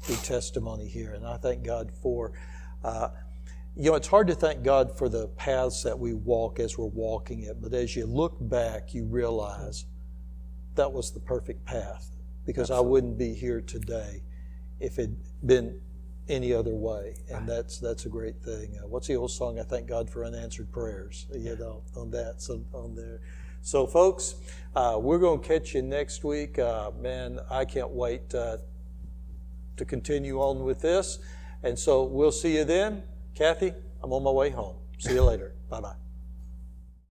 your 0.07 0.17
testimony 0.17 0.88
here. 0.88 1.13
And 1.13 1.25
I 1.25 1.38
thank 1.38 1.63
God 1.63 1.91
for. 2.01 2.33
Uh, 2.83 3.10
you 3.79 3.91
know, 3.91 3.95
it's 3.95 4.07
hard 4.07 4.25
to 4.25 4.33
thank 4.33 4.63
God 4.63 4.97
for 4.97 5.07
the 5.07 5.27
paths 5.27 5.83
that 5.83 5.99
we 5.99 6.15
walk 6.15 6.60
as 6.60 6.79
we're 6.79 6.86
walking 6.86 7.43
it, 7.43 7.62
but 7.62 7.75
as 7.75 7.95
you 7.95 8.07
look 8.07 8.36
back, 8.41 8.95
you 8.95 9.05
realize 9.05 9.86
that 10.73 10.91
was 10.91 11.12
the 11.12 11.19
perfect 11.19 11.63
path 11.63 12.10
because 12.43 12.71
Absolutely. 12.71 12.88
I 12.88 12.89
wouldn't 12.89 13.17
be 13.19 13.36
here 13.36 13.62
today 13.62 14.23
if 14.79 14.99
it'd 14.99 15.17
been 15.45 15.79
any 16.29 16.53
other 16.53 16.73
way, 16.73 17.15
and 17.29 17.47
that's 17.47 17.79
that's 17.79 18.05
a 18.05 18.09
great 18.09 18.41
thing. 18.41 18.77
Uh, 18.81 18.87
what's 18.87 19.07
the 19.07 19.15
old 19.15 19.31
song? 19.31 19.59
I 19.59 19.63
thank 19.63 19.87
God 19.87 20.09
for 20.09 20.25
unanswered 20.25 20.71
prayers. 20.71 21.25
You 21.33 21.55
know, 21.55 21.83
on 21.95 22.11
that, 22.11 22.41
so 22.41 22.63
on 22.73 22.95
there. 22.95 23.21
So, 23.61 23.87
folks, 23.87 24.35
uh, 24.75 24.97
we're 25.01 25.19
going 25.19 25.41
to 25.41 25.47
catch 25.47 25.73
you 25.73 25.81
next 25.81 26.23
week. 26.23 26.59
Uh, 26.59 26.91
man, 26.99 27.39
I 27.49 27.65
can't 27.65 27.89
wait 27.89 28.33
uh, 28.33 28.57
to 29.75 29.85
continue 29.85 30.39
on 30.39 30.63
with 30.63 30.81
this, 30.81 31.19
and 31.63 31.77
so 31.77 32.03
we'll 32.03 32.31
see 32.31 32.57
you 32.57 32.65
then. 32.65 33.03
Kathy, 33.35 33.73
I'm 34.01 34.13
on 34.13 34.23
my 34.23 34.31
way 34.31 34.49
home. 34.49 34.77
See 34.99 35.13
you 35.13 35.23
later. 35.23 35.53
bye 35.69 35.81
bye. 35.81 36.06